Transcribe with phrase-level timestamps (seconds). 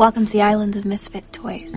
[0.00, 1.74] Welcome to the island of misfit toys.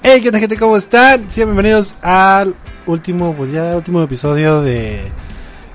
[0.00, 0.56] Hey, ¿qué tal gente?
[0.56, 1.28] ¿Cómo están?
[1.28, 2.54] Sean bienvenidos al
[2.86, 5.10] último, pues ya último episodio de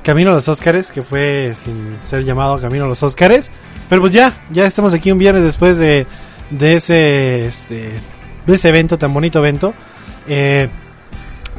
[0.04, 3.50] Camino a los Óscares, que fue sin ser llamado Camino a los Óscares.
[3.90, 6.06] Pero pues ya, ya estamos aquí un viernes después de,
[6.50, 7.92] de ese, este,
[8.46, 9.74] de ese evento, tan bonito evento.
[10.28, 10.70] Eh,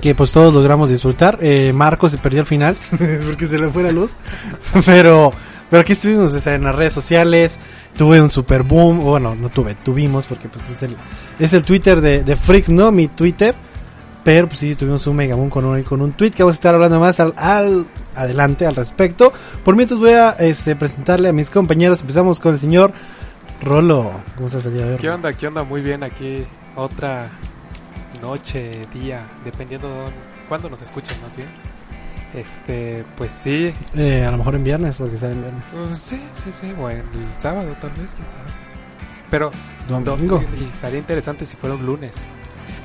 [0.01, 1.39] que pues todos logramos disfrutar.
[1.43, 2.77] Eh, Marco se perdió al final,
[3.27, 4.13] porque se le fue la luz.
[4.87, 5.33] pero,
[5.69, 7.59] pero aquí estuvimos o sea, en las redes sociales.
[7.97, 9.01] Tuve un super boom.
[9.01, 10.97] Bueno, no tuve, tuvimos, porque pues es el,
[11.39, 12.91] es el Twitter de, de Freaks, ¿no?
[12.93, 13.55] Mi Twitter.
[14.33, 16.59] Pero pues sí, tuvimos un mega boom con un, con un tweet que vamos a
[16.59, 17.85] estar hablando más al, al
[18.15, 19.33] adelante al respecto.
[19.65, 22.01] Por mientras voy a este, presentarle a mis compañeros.
[22.03, 22.93] Empezamos con el señor
[23.61, 24.09] Rolo.
[24.37, 24.99] ¿Cómo estás el día de hoy?
[25.01, 25.33] ¿Qué onda?
[25.33, 25.65] ¿Qué onda?
[25.65, 26.45] Muy bien, aquí
[26.77, 27.29] otra
[28.23, 30.11] noche, día, dependiendo de
[30.49, 31.49] cuándo nos escuchen más bien.
[32.33, 35.63] Este, pues sí, Eh, a lo mejor en viernes, porque sale en viernes.
[35.75, 37.05] uh, sí, sí, sí, o en el
[37.39, 38.49] sábado tal vez, quién sabe.
[39.29, 39.51] Pero
[39.89, 40.37] Domingo.
[40.39, 42.15] do- y estaría interesante si fuera un lunes.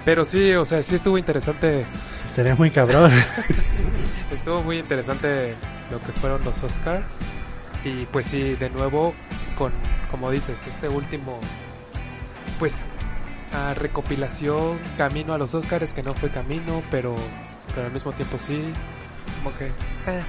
[0.06, 1.86] Pero sí, o sea, sí estuvo interesante,
[2.24, 3.12] Estaría muy cabrón.
[4.32, 5.56] estuvo muy interesante
[5.90, 7.18] lo que fueron los Oscars.
[7.84, 9.16] Y pues sí, de nuevo,
[9.58, 9.72] con,
[10.12, 11.40] como dices, este último,
[12.60, 12.86] pues,
[13.54, 17.16] ah, recopilación, camino a los Oscars, que no fue camino, pero,
[17.74, 18.64] pero al mismo tiempo sí,
[19.44, 20.24] como que, eh,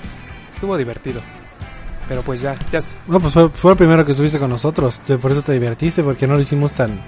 [0.50, 1.20] estuvo divertido.
[2.08, 5.02] Pero pues ya, ya, No, pues fue, fue el primero que estuviste con nosotros.
[5.20, 7.00] Por eso te divertiste, porque no lo hicimos tan,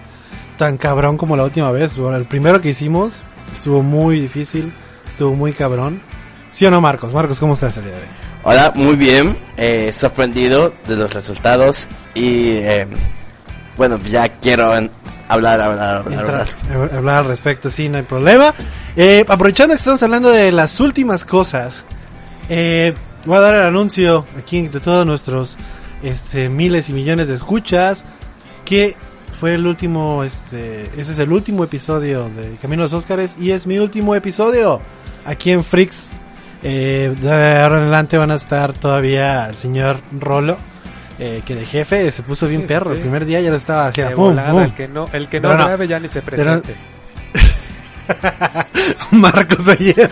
[0.58, 1.96] tan cabrón como la última vez.
[1.96, 4.74] Bueno, el primero que hicimos estuvo muy difícil,
[5.08, 6.02] estuvo muy cabrón.
[6.50, 7.14] ¿Sí o no, Marcos?
[7.14, 8.06] Marcos, ¿cómo estás el día de hoy?
[8.44, 12.86] Hola, muy bien, eh, sorprendido de los resultados y eh,
[13.76, 14.90] bueno, ya quiero en-
[15.28, 16.90] hablar, hablar, hablar, Entrar, hablar.
[16.90, 18.54] hab- hablar al respecto, sí, no hay problema.
[18.96, 21.84] Eh, aprovechando que estamos hablando de las últimas cosas,
[22.48, 22.94] eh,
[23.26, 25.56] voy a dar el anuncio aquí de todos nuestros
[26.02, 28.04] este, miles y millones de escuchas,
[28.64, 28.96] que
[29.38, 33.52] fue el último, este, ese es el último episodio de Camino a los Óscares y
[33.52, 34.80] es mi último episodio
[35.24, 36.10] aquí en Freaks.
[36.62, 40.56] Eh, de ahora en adelante van a estar todavía el señor Rolo.
[41.20, 42.86] eh, que de jefe se puso bien Sí, perro.
[42.90, 42.92] sí.
[42.94, 44.14] El primer día ya lo estaba haciendo.
[44.16, 44.62] pum, volada, pum.
[44.62, 45.64] el que no, el que no no.
[45.64, 46.74] grabe ya ni se presente.
[49.12, 50.10] Marcos ayer.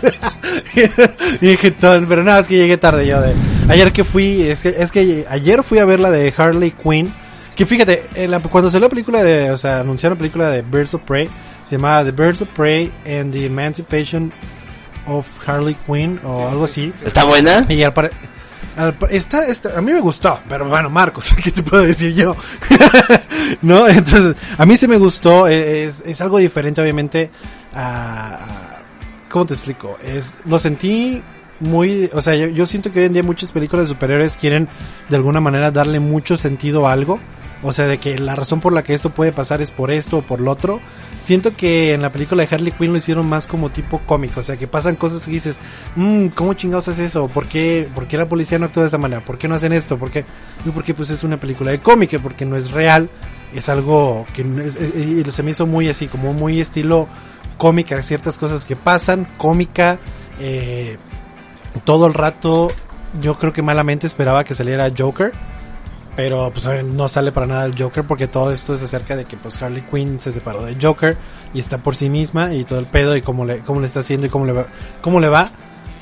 [1.41, 3.33] y dije todo, pero nada, es que llegué tarde yo de.
[3.69, 7.11] Ayer que fui, es que, es que ayer fui a ver la de Harley Quinn.
[7.57, 10.61] Que fíjate, en la- cuando salió la película de, o sea, anunciaron la película de
[10.61, 11.27] Birds of Prey,
[11.63, 14.31] se llamaba The Birds of Prey and the Emancipation
[15.07, 16.99] of Harley Quinn o Sí, algo sí, así.
[16.99, 17.05] sí.
[17.07, 17.63] ¿Está buena?
[17.67, 18.11] Y al pare-
[19.09, 22.35] está, está, a mí me gustó, pero bueno, Marcos, ¿qué te puedo decir yo?
[23.63, 23.87] ¿No?
[23.87, 27.31] Entonces, a mí sí me gustó, eh, es, es algo diferente, obviamente,
[27.73, 28.79] a, a-
[29.29, 29.97] ¿cómo te explico?
[30.05, 31.23] Es, lo sentí
[31.59, 34.69] muy, o sea, yo, yo siento que hoy en día muchas películas de superhéroes quieren
[35.09, 37.19] de alguna manera darle mucho sentido a algo.
[37.63, 40.19] O sea, de que la razón por la que esto puede pasar es por esto
[40.19, 40.79] o por lo otro.
[41.19, 44.41] Siento que en la película de Harley Quinn lo hicieron más como tipo cómico.
[44.41, 45.57] O sea, que pasan cosas que dices,
[45.95, 47.27] mmm, ¿cómo chingados es eso?
[47.29, 49.25] ¿Por qué, ¿Por qué la policía no actúa de esa manera?
[49.25, 49.97] ¿Por qué no hacen esto?
[49.97, 50.23] ¿Por qué?
[50.65, 53.09] Y porque pues es una película de cómic, porque no es real.
[53.55, 57.07] Es algo que no es- es- se me hizo muy así, como muy estilo
[57.57, 57.99] cómica.
[58.03, 59.97] Ciertas cosas que pasan, cómica,
[60.39, 60.97] eh,
[61.85, 62.67] todo el rato
[63.19, 65.31] yo creo que malamente esperaba que saliera Joker.
[66.17, 69.37] Pero pues no sale para nada el Joker porque todo esto es acerca de que
[69.37, 71.15] pues Harley Quinn se separó de Joker
[71.53, 73.99] y está por sí misma y todo el pedo y cómo le, cómo le está
[73.99, 74.65] haciendo y cómo le va.
[74.99, 75.51] Cómo le va.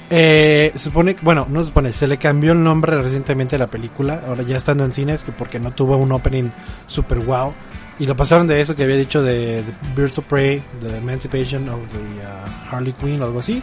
[0.09, 4.23] Eh, supone, bueno, no se supone, se le cambió el nombre recientemente a la película,
[4.25, 6.49] ahora ya estando en cines, que porque no tuvo un opening
[6.87, 7.53] super wow.
[7.99, 9.65] Y lo pasaron de eso que había dicho de,
[9.97, 13.61] Birds of Prey, The Emancipation of the uh, Harley Quinn algo así.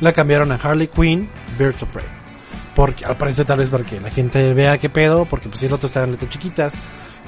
[0.00, 1.28] La cambiaron a Harley Quinn,
[1.58, 2.19] Birds of Prey.
[2.74, 5.66] Porque al parecer tal vez para que la gente vea qué pedo, porque pues si
[5.66, 6.72] el otro está en letras chiquitas.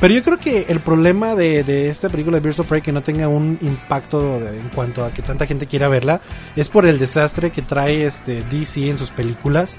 [0.01, 2.91] Pero yo creo que el problema de, de esta película de Birds of Prey que
[2.93, 6.21] no tenga un impacto de- en cuanto a que tanta gente quiera verla
[6.57, 9.77] es por el desastre que trae este DC en sus películas,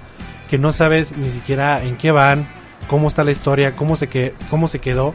[0.49, 2.47] que no sabes ni siquiera en qué van,
[2.87, 5.13] cómo está la historia, cómo se que, cómo se quedó.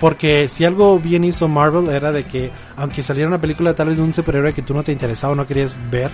[0.00, 3.98] Porque si algo bien hizo Marvel era de que aunque saliera una película tal vez
[3.98, 6.10] de un superhéroe que tú no te interesaba o no querías ver,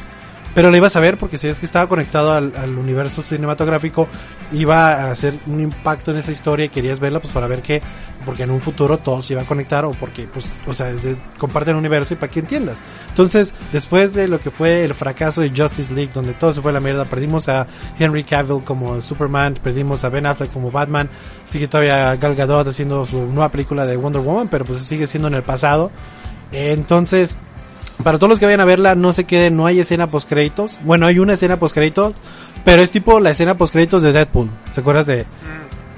[0.55, 4.09] pero la ibas a ver porque si es que estaba conectado al, al universo cinematográfico,
[4.53, 7.83] iba a hacer un impacto en esa historia y querías verla pues para ver que,
[8.25, 10.93] porque en un futuro todo se iba a conectar o porque, pues, o sea,
[11.39, 12.79] comparten el universo y para que entiendas.
[13.09, 16.71] Entonces, después de lo que fue el fracaso de Justice League, donde todo se fue
[16.71, 17.67] a la mierda, perdimos a
[17.99, 21.09] Henry Cavill como Superman, perdimos a Ben Affleck como Batman,
[21.45, 25.29] sigue todavía Gal Gadot haciendo su nueva película de Wonder Woman, pero pues sigue siendo
[25.29, 25.91] en el pasado.
[26.51, 27.37] Entonces,
[28.03, 30.79] para todos los que vayan a verla, no se queden, no hay escena post créditos.
[30.85, 32.15] Bueno, hay una escena post créditos,
[32.65, 34.49] pero es tipo la escena post créditos de Deadpool.
[34.71, 35.27] ¿Se acuerdas de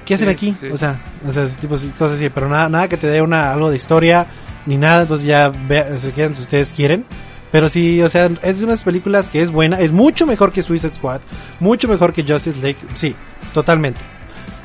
[0.05, 0.51] qué hacen Sí, aquí?
[0.51, 0.67] sí.
[0.67, 3.69] O sea, o sea, tipo cosas así, pero nada, nada que te dé una algo
[3.69, 4.27] de historia
[4.65, 7.05] ni nada, entonces ya ve- se quedan si ustedes quieren.
[7.51, 10.61] Pero sí, o sea, es de unas películas que es buena, es mucho mejor que
[10.61, 11.19] Suicide Squad,
[11.59, 13.13] mucho mejor que Justice League, sí,
[13.53, 13.99] totalmente.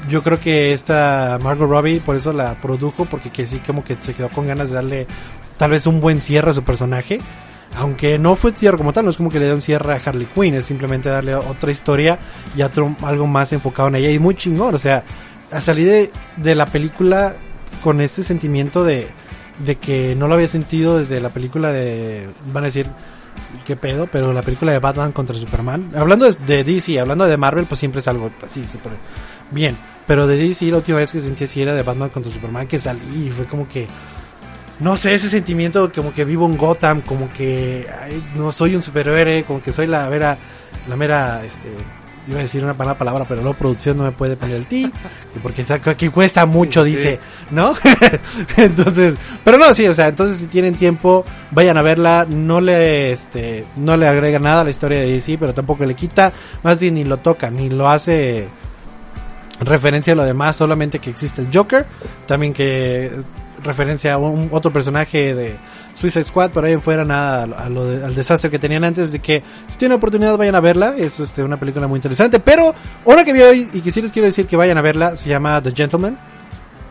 [0.09, 3.97] Yo creo que esta Margot Robbie por eso la produjo, porque que sí como que
[4.01, 5.07] se quedó con ganas de darle
[5.57, 7.21] tal vez un buen cierre a su personaje.
[7.77, 10.01] Aunque no fue cierre como tal, no es como que le dé un cierre a
[10.03, 12.19] Harley Quinn, es simplemente darle otra historia
[12.57, 14.11] y otro, algo más enfocado en ella.
[14.11, 15.05] Y muy chingón, o sea,
[15.51, 17.37] a salir de, de la película
[17.83, 19.09] con este sentimiento de,
[19.65, 22.87] de que no lo había sentido desde la película de, van a decir,
[23.65, 27.67] qué pedo, pero la película de Batman contra Superman, hablando de, DC, hablando de Marvel,
[27.67, 28.93] pues siempre es algo así, súper
[29.51, 29.77] bien.
[30.07, 32.79] Pero de DC la última vez que sentí así era de Batman contra Superman, que
[32.79, 33.89] salí y fue como que,
[34.81, 38.83] no sé, ese sentimiento como que vivo en Gotham, como que ay, no soy un
[38.83, 40.37] superhéroe, como que soy la mera,
[40.89, 41.69] la mera, este,
[42.29, 44.91] iba a decir una mala palabra, pero no, producción no me puede poner el ti,
[45.43, 45.65] porque
[45.97, 46.91] que cuesta mucho, Sí.
[46.91, 47.21] dice,
[47.51, 47.75] ¿no?
[48.57, 53.13] entonces, pero no, sí, o sea, entonces si tienen tiempo, vayan a verla, no le,
[53.13, 56.33] este, no le agrega nada a la historia de DC, pero tampoco le quita,
[56.63, 58.49] más bien ni lo toca, ni lo hace
[59.61, 61.87] referencia a lo demás, solamente que existe el Joker,
[62.27, 63.11] también que
[63.63, 65.57] referencia a un otro personaje de
[65.95, 69.79] Suicide Squad, pero ahí en fuera nada al desastre que tenían antes, de que si
[69.79, 72.75] tienen oportunidad vayan a verla, es este, una película muy interesante, pero
[73.05, 75.29] una que vi hoy y que sí les quiero decir que vayan a verla, se
[75.29, 76.19] llama The Gentleman.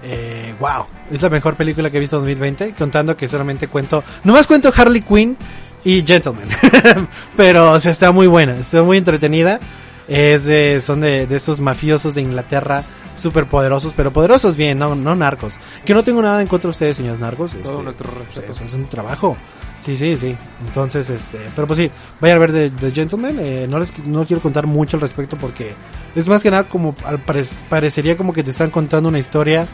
[0.04, 4.04] Eh, wow, es la mejor película que he visto en 2020, contando que solamente cuento,
[4.24, 5.36] nomás cuento Harley Quinn
[5.84, 6.48] y Gentleman,
[7.38, 9.60] pero o sea, está muy buena, está muy entretenida,
[10.08, 12.84] es de, son de, de esos mafiosos de Inglaterra,
[13.16, 16.72] súper poderosos, pero poderosos bien, no, no narcos, que no tengo nada en contra de
[16.72, 18.52] ustedes, señores narcos, Todo este, nuestro respeto.
[18.52, 19.38] Hacen un trabajo.
[19.86, 20.36] Sí, sí, sí.
[20.66, 23.36] Entonces, este, pero pues sí, vayan a ver The, The Gentleman.
[23.40, 25.74] Eh, no les no quiero contar mucho al respecto porque
[26.16, 29.68] es más que nada como al pare- parecería como que te están contando una historia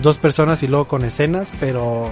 [0.00, 2.10] dos personas y luego con escenas, pero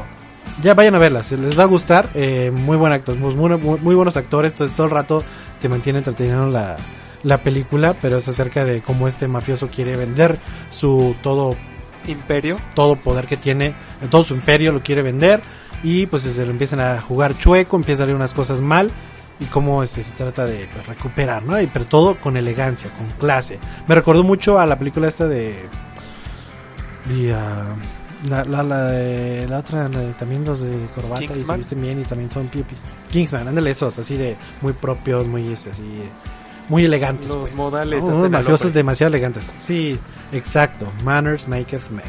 [0.62, 2.10] ya vayan a verlas, les va a gustar.
[2.14, 5.22] Eh, muy buen actor, muy, muy, muy buenos actores, entonces todo el rato
[5.60, 6.76] te mantiene entreteniendo la,
[7.24, 10.38] la película, pero es acerca de cómo este mafioso quiere vender
[10.68, 11.56] su todo
[12.06, 12.58] Imperio.
[12.74, 13.74] todo poder que tiene,
[14.10, 15.42] todo su imperio lo quiere vender
[15.82, 18.90] y pues se lo empiezan a jugar chueco, empiezan a salir unas cosas mal
[19.40, 21.60] y cómo este se trata de pues, recuperar, ¿no?
[21.60, 23.58] Y pero todo con elegancia, con clase.
[23.88, 25.66] Me recordó mucho a la película esta de
[27.06, 27.74] de, ah,
[28.28, 31.80] la, la, la de la otra la de también los de corbata y se visten
[31.80, 32.74] bien y también son pipi.
[33.10, 35.82] Kingsman, ándale esos, así de muy propios, muy este, así
[36.68, 37.28] muy elegantes.
[37.28, 37.54] Los pues.
[37.54, 39.44] modales No, unos mafiosos demasiado elegantes.
[39.58, 39.98] Sí,
[40.32, 40.86] exacto.
[41.04, 42.04] Manners maketh man.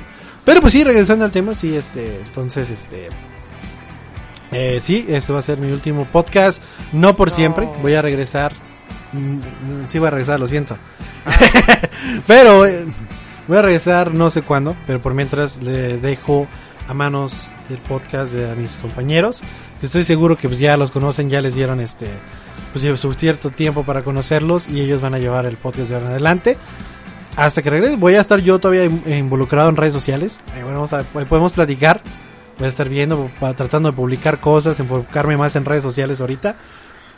[0.46, 3.10] Pero pues sí, regresando al tema, sí, este, entonces, este,
[4.52, 6.62] eh, sí, este va a ser mi último podcast,
[6.94, 7.36] no por No.
[7.36, 8.54] siempre, voy a regresar,
[9.12, 9.42] mm, mm,
[9.88, 10.78] sí voy a regresar, lo siento,
[12.28, 12.86] pero eh,
[13.48, 16.48] voy a regresar no sé cuándo, pero por mientras le dejo
[16.88, 19.42] a manos del podcast de a mis compañeros,
[19.80, 22.08] que estoy seguro que pues ya los conocen, ya les dieron este,
[22.72, 25.96] pues lleva su cierto tiempo para conocerlos y ellos van a llevar el podcast de
[25.96, 26.58] ahora en adelante.
[27.36, 30.40] Hasta que regrese, voy a estar yo todavía in- involucrado en redes sociales.
[30.54, 32.02] Ahí vamos a- podemos platicar.
[32.58, 36.56] Voy a estar viendo, tratando de publicar cosas, enfocarme más en redes sociales ahorita.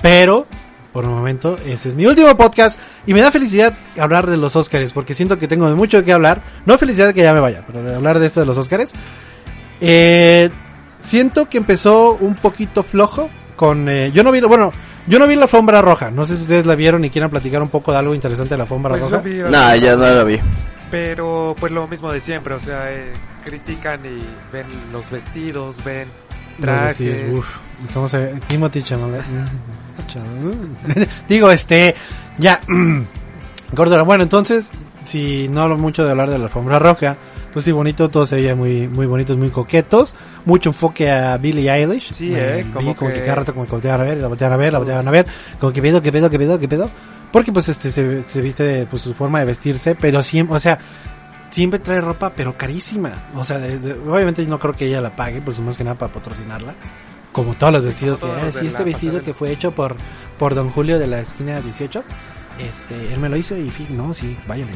[0.02, 0.48] Pero,
[0.92, 2.80] por el momento, ese es mi último podcast.
[3.06, 6.42] Y me da felicidad hablar de los Oscars, porque siento que tengo mucho qué hablar.
[6.66, 8.94] No felicidad que ya me vaya, pero de hablar de esto de los Oscars.
[9.80, 10.50] Eh,
[10.98, 13.88] siento que empezó un poquito flojo con...
[13.90, 14.72] eh, yo no vi, bueno,
[15.08, 16.12] yo no vi la alfombra roja.
[16.12, 18.58] No sé si ustedes la vieron y quieran platicar un poco de algo interesante de
[18.58, 19.18] la alfombra Pues roja.
[19.24, 20.40] vi, No, yo no lo vi.
[20.92, 23.12] Pero pues lo mismo de siempre, o sea, eh,
[23.44, 24.24] critican y
[24.54, 26.08] ven los vestidos, ven
[26.60, 27.38] Los vestidos, trajes.
[27.38, 27.48] uf,
[27.94, 28.40] ¿Cómo se ve?
[28.48, 28.84] Timothy.
[28.84, 29.22] Chalamet.
[31.28, 31.96] Digo, este,
[32.38, 32.62] ya.
[33.74, 34.70] Gordon, bueno, entonces,
[35.06, 37.18] si no hablo mucho de hablar de la alfombra roja,
[37.54, 40.13] pues sí, bonito, todo se veía muy, muy bonitos, muy coquetos.
[40.46, 42.12] Mucho enfoque a Billie Eilish.
[42.13, 44.27] Sí, eh, vi como como que, que- cada rato como que volteaban a ver, la
[44.27, 45.25] volteaban a ver, la volteaban a ver.
[45.60, 46.89] Como que pedo, que pedo, que pedo, que pedo.
[47.32, 50.77] Porque pues este, se, se viste, pues su forma de vestirse, pero siempre, o sea,
[51.50, 53.12] siempre trae ropa, pero carísima.
[53.36, 55.84] O sea, de- de- obviamente yo no creo que ella la pague, pues más que
[55.84, 56.75] nada para patrocinarla.
[57.34, 59.25] como todos los vestidos, que, todos "Ah, los de sí, este vestido pasarela".
[59.25, 59.96] que fue hecho por,
[60.39, 62.04] por Don Julio de la esquina 18,
[62.58, 64.74] este, él me lo hizo y no, sí, váyanle.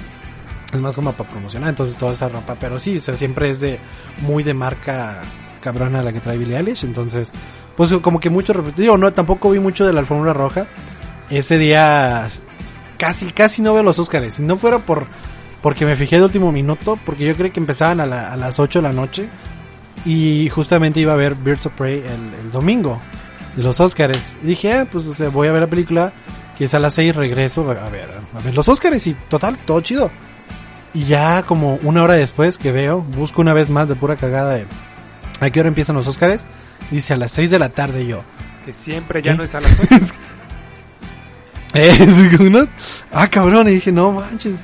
[0.73, 3.59] Es más como para promocionar, entonces toda esa ropa, pero sí, o sea, siempre es
[3.59, 3.79] de,
[4.21, 5.19] muy de marca
[5.59, 7.31] cabrona la que trae Billie Eilish, entonces,
[7.75, 10.67] pues como que mucho repetido, no, tampoco vi mucho de la alfombra roja,
[11.29, 12.27] ese día
[12.97, 15.05] casi, casi no veo los Óscares, si no fuera por,
[15.61, 18.59] porque me fijé de último minuto, porque yo creí que empezaban a, la- a las
[18.59, 19.27] 8 de la noche,
[20.05, 22.99] y justamente iba a ver Birds of Prey el, el domingo
[23.55, 24.35] de los Óscares.
[24.43, 26.11] Y dije, ah, pues o sea, voy a ver la película,
[26.57, 29.81] que es a las 6 regreso a ver, a ver los Óscares y total, todo
[29.81, 30.09] chido.
[30.93, 34.55] Y ya como una hora después que veo, busco una vez más de pura cagada
[34.55, 34.65] de
[35.39, 36.45] a qué hora empiezan los Óscares,
[36.91, 38.23] dice a las 6 de la tarde yo.
[38.65, 39.37] Que siempre ya ¿Qué?
[39.37, 39.95] no es a las 8.
[41.73, 42.67] Eh, sí, como, ¿no?
[43.11, 44.59] Ah, cabrón, y dije, no manches.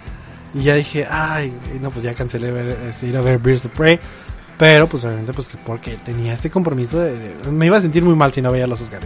[0.53, 3.71] Y ya dije, ay, no, pues ya cancelé ver, este, ir a ver Birds of
[3.73, 3.99] Prey.
[4.57, 8.03] Pero, pues obviamente, pues que porque tenía este compromiso de, de- Me iba a sentir
[8.03, 9.05] muy mal si no veía los Oscars.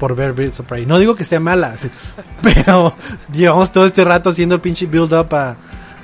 [0.00, 0.86] Por ver Birds of Prey.
[0.86, 1.74] No digo que esté mala,
[2.42, 2.94] pero
[3.32, 5.56] llevamos todo este rato haciendo el pinche build up a,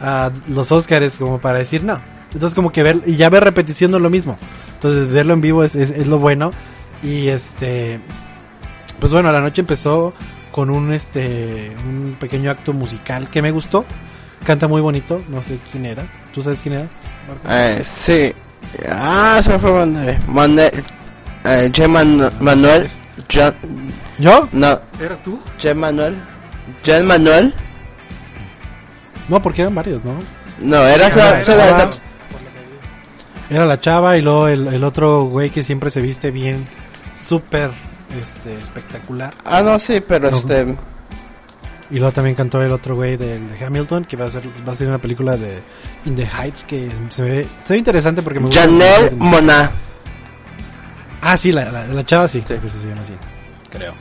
[0.03, 2.01] a los Oscars como para decir no.
[2.35, 4.37] Entonces como que ver, y ya ver repetición no es lo mismo.
[4.75, 6.51] Entonces verlo en vivo es, es, es lo bueno.
[7.03, 8.01] Y este,
[9.01, 10.13] pues bueno, la noche empezó
[10.51, 13.85] con un este un pequeño acto musical que me gustó.
[14.45, 16.05] Canta muy bonito, no sé quién era.
[16.35, 16.87] ¿Tú sabes quién era?
[17.49, 18.33] Eh, sí.
[18.91, 20.19] Ah, se me fue Manuel.
[20.27, 20.85] Manuel.
[21.45, 21.89] Eh, J.
[21.89, 22.89] Manu- Manuel.
[23.33, 23.55] John,
[24.19, 24.49] ¿Yo?
[24.53, 25.41] no, ¿Eras tú?
[25.61, 25.75] J.
[25.75, 26.17] Manuel.
[26.85, 27.03] J.
[27.05, 27.55] Manuel.
[29.29, 30.15] No, porque eran varios, ¿no?
[30.61, 31.91] No, era medida.
[33.51, 36.67] Era la chava y luego el, el otro güey que siempre se viste bien,
[37.15, 37.71] súper
[38.21, 39.35] este, espectacular.
[39.45, 40.37] Ah, no, sí, pero No.
[40.37, 40.75] este.
[41.91, 44.73] Y luego también cantó el otro güey del de Hamilton, que va a ser va
[44.73, 45.61] a ser una película de
[46.07, 48.63] In the Heights que se ve, se ve interesante porque me gusta.
[48.63, 49.71] Janelle Mona.
[51.21, 52.45] Ah, sí, la, la, la chava sí, Sí.
[52.47, 53.13] creo que se llama así.
[53.71, 53.95] Creo.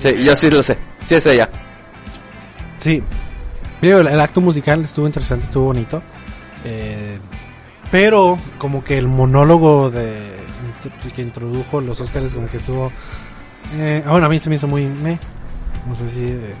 [0.00, 0.76] Sí, yo sí lo sé.
[1.02, 1.48] Sí, es ella.
[2.76, 3.02] Sí.
[3.80, 6.02] Digo, el, el acto musical estuvo interesante, estuvo bonito.
[6.64, 7.18] Eh,
[7.90, 10.36] pero como que el monólogo de
[11.14, 12.92] que introdujo los Oscars como que estuvo
[13.76, 15.18] eh, ah, bueno, a mí se me hizo muy me
[15.88, 16.54] no sé si de-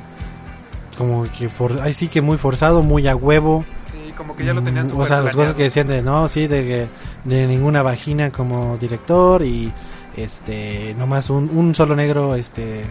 [0.96, 3.64] como que for, ay sí que muy forzado, muy a huevo.
[3.86, 6.02] Sí, como que ya lo tenían Mm, súper O sea, las cosas que decían de
[6.02, 6.86] no, sí, de que
[7.28, 9.72] de ninguna vagina como director y
[10.16, 12.84] este nomás un, un solo negro este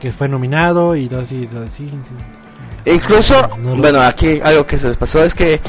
[0.00, 1.88] que fue nominado y todo así, todo así.
[1.88, 1.96] sí.
[2.92, 5.60] Incluso, No bueno, aquí algo que se les pasó es que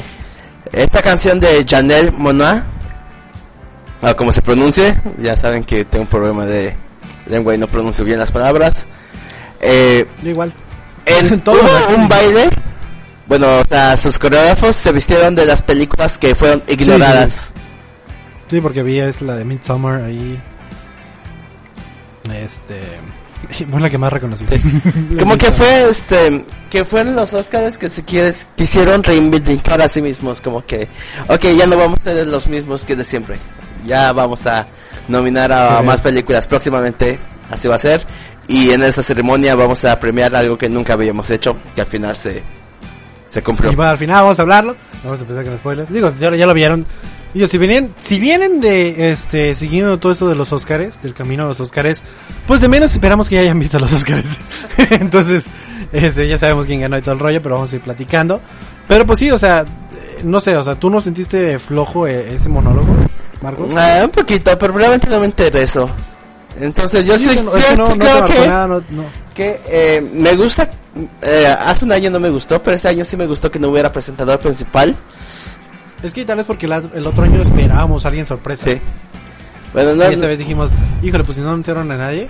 [0.72, 2.64] esta canción de Janelle Mona,
[4.02, 6.76] ah, como se pronuncie, ya saben que tengo un problema de
[7.26, 8.86] lengua y no pronuncio bien las palabras.
[9.60, 10.52] Eh, igual.
[11.06, 11.70] en actores.
[11.96, 12.50] un baile,
[13.26, 17.52] bueno, o sea, sus coreógrafos se vistieron de las películas que fueron ignoradas.
[18.50, 20.42] Sí, porque vi es la de Midsommar ahí.
[22.34, 22.80] Este.
[23.70, 24.44] Fue la que más reconocí.
[25.18, 30.02] Como que fue, este, que fueron los Oscars que se quieres, quisieron reivindicar a sí
[30.02, 30.88] mismos, como que,
[31.28, 33.38] ok, ya no vamos a ser los mismos que de siempre,
[33.84, 34.66] ya vamos a
[35.08, 37.18] nominar a más películas próximamente,
[37.50, 38.06] así va a ser,
[38.46, 42.16] y en esa ceremonia vamos a premiar algo que nunca habíamos hecho, que al final
[42.16, 42.42] se,
[43.28, 43.72] se cumplió.
[43.72, 44.76] Y bueno, al final vamos a hablarlo.
[45.04, 45.90] Vamos a empezar con spoilers.
[45.90, 46.84] Digo, ya, ya lo vieron.
[47.32, 51.44] Digo, si vienen, si vienen de, este, siguiendo todo esto de los Oscars, del camino
[51.44, 52.02] a los Oscars,
[52.46, 54.38] pues de menos esperamos que ya hayan visto los Oscars.
[54.90, 55.44] Entonces,
[55.92, 58.40] este, ya sabemos quién ganó y todo el rollo, pero vamos a ir platicando.
[58.88, 59.64] Pero pues sí, o sea,
[60.24, 62.88] no sé, o sea, ¿tú no sentiste flojo eh, ese monólogo,
[63.42, 63.68] Marco?
[63.76, 65.88] Ah, un poquito, pero realmente no me interesó.
[66.60, 68.46] Entonces yo sí, que no- sí- que no, sí no creo que...
[68.48, 69.04] nada, no- no.
[69.34, 70.68] que eh, me gusta
[71.22, 73.68] eh, hace un año no me gustó pero este año sí me gustó que no
[73.68, 74.96] hubiera presentador principal
[76.02, 78.66] Es que tal vez porque el, at- el otro año esperábamos a alguien sorpresa.
[78.70, 78.80] sí
[79.72, 80.70] bueno no Y esta vez dijimos,
[81.02, 82.26] híjole, pues si no anunciaron a nadie,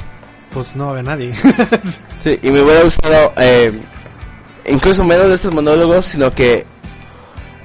[0.53, 1.35] pues no va a haber nadie.
[2.19, 3.73] sí y me hubiera gustado eh,
[4.67, 6.67] incluso menos de estos monólogos sino que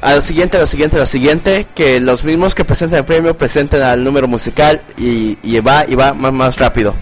[0.02, 3.06] a lo siguiente a lo siguiente a lo siguiente que los mismos que presentan el
[3.06, 6.94] premio presenten al número musical y, y va y va más más rápido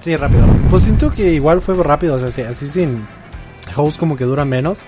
[0.00, 0.46] sí, rápido.
[0.70, 3.06] Pues siento que igual fue rápido, o sea, sí, así sin
[3.76, 4.80] host como que dura menos.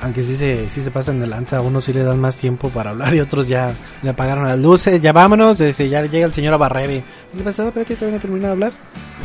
[0.00, 2.68] Aunque sí se, sí se pasan de lanza, a unos sí le dan más tiempo
[2.68, 3.72] para hablar y otros ya
[4.02, 7.04] le apagaron las luces, ya vámonos, este, ya llega el señor a barrer y
[7.36, 7.50] ¿qué le?
[7.50, 8.72] Espérate, todavía no terminado de hablar.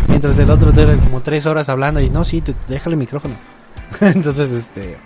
[0.07, 3.35] Mientras el otro tiene como tres horas hablando y no, sí, déjale el micrófono.
[4.01, 4.97] Entonces, este...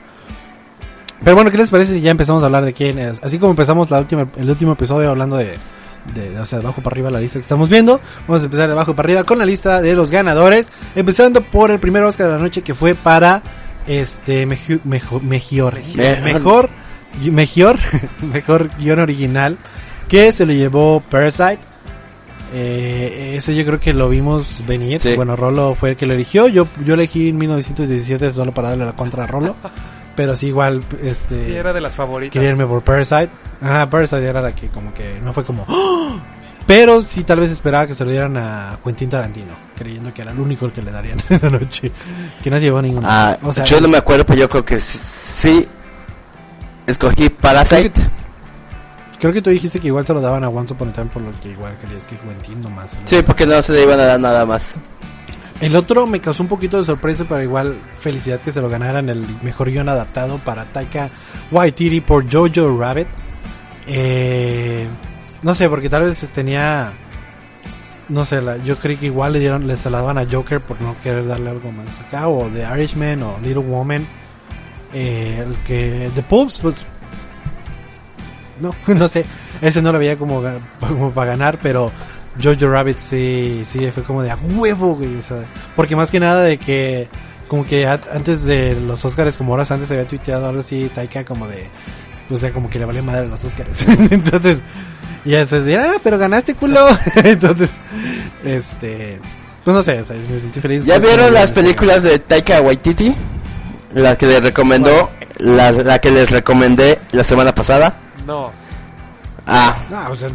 [1.24, 3.24] Pero bueno, ¿qué les parece si ya empezamos a hablar de quién es?
[3.24, 5.56] Así como empezamos la última, el último episodio hablando de,
[6.14, 8.00] de, o sea, de abajo para arriba la lista que estamos viendo.
[8.28, 10.72] Vamos a empezar de abajo para arriba con la lista de los ganadores.
[10.96, 13.42] Empezando por el primer Oscar de la noche que fue para
[13.88, 14.46] este.
[14.46, 14.86] Mejor.
[14.86, 15.24] Mejor,
[17.24, 17.80] mejor,
[18.22, 19.58] mejor guion original
[20.08, 21.60] que se lo llevó Parasite.
[22.54, 25.00] Eh, ese yo creo que lo vimos venir.
[25.00, 25.15] Sí.
[25.15, 26.48] Bueno, Rolo fue el que lo eligió.
[26.48, 29.56] Yo, yo elegí en 1917 solo para darle la contra a Rolo.
[30.15, 31.44] pero sí, igual, este.
[31.44, 32.34] Sí, era de las favoritas.
[32.34, 33.30] quería irme por Parasite.
[33.62, 35.65] Ajá, Parasite era la que como que no fue como...
[35.68, 36.20] ¡Oh!
[36.68, 40.32] Pero sí tal vez esperaba que se lo dieran a Quentin Tarantino, creyendo que era
[40.32, 41.92] el único el que le darían en la noche.
[42.44, 43.08] Que no se llevó ninguno.
[43.10, 45.68] Ah, o sea, yo no me acuerdo, pero yo creo que sí,
[46.88, 48.02] escogí Parasite.
[49.20, 51.22] creo que tú dijiste que igual se lo daban a Once Upon a Time por
[51.22, 52.96] lo que igual querías que Quentin nomás.
[52.96, 53.02] ¿no?
[53.06, 54.80] Sí, porque no se le iban a dar nada más.
[55.62, 59.08] El otro me causó un poquito de sorpresa, pero igual felicidad que se lo ganaran
[59.08, 61.10] el mejor guion adaptado para Taika
[61.52, 63.08] Waititi por Jojo Rabbit.
[63.88, 64.86] Eh,
[65.46, 66.92] no sé, porque tal vez tenía...
[68.10, 70.60] No sé, la- yo creí que igual le dieron, le se la daban a Joker
[70.60, 74.06] por no querer darle algo más acá, o The Irishman, o Little Woman.
[74.94, 76.10] Eh, el que...
[76.16, 76.75] The Pulps, pues...
[78.62, 79.25] No, no sé,
[79.62, 80.42] ese no lo veía como,
[80.80, 81.92] como para ganar, pero
[82.42, 85.18] Jojo Rabbit sí, sí, fue como de a huevo, güey,
[85.75, 87.08] porque más que nada de que,
[87.48, 91.24] como que a- antes de los Oscars, como horas antes había tuiteado algo así, Taika
[91.25, 91.68] como de,
[92.30, 93.82] o sea, como que le valió madre los Oscars.
[94.12, 94.62] Entonces,
[95.25, 96.88] y ya después de, ah, pero ganaste culo.
[97.15, 97.72] Entonces,
[98.44, 99.20] este,
[99.63, 100.86] pues no sé, o sea, me sentí feliz.
[100.86, 103.13] ¿Ya Pues, vieron las películas de Taika Waititi?
[103.94, 107.96] La que les recomendó, la, la que les recomendé la semana pasada.
[108.25, 108.51] No.
[109.48, 110.29] Ah, Ah, o sea,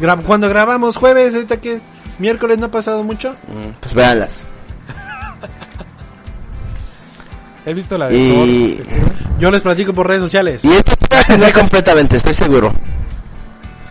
[0.00, 1.80] gra- cuando grabamos jueves, ahorita que
[2.18, 3.32] miércoles no ha pasado mucho.
[3.48, 4.44] mm, pues véanlas.
[7.66, 9.38] He visto la de Y- Thor.
[9.38, 10.64] Yo les platico por redes sociales.
[10.64, 10.94] Y esta
[11.36, 12.72] la completamente, estoy seguro.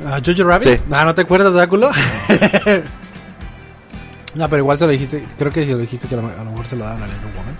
[0.05, 0.67] ¿A Jojo Rabbit?
[0.67, 0.79] Sí.
[0.91, 1.89] Ah, ¿no te acuerdas, Dráculo?
[4.35, 6.43] no, pero igual se lo dijiste, creo que si lo dijiste que a lo, a
[6.43, 7.55] lo mejor se lo daban a Little Woman.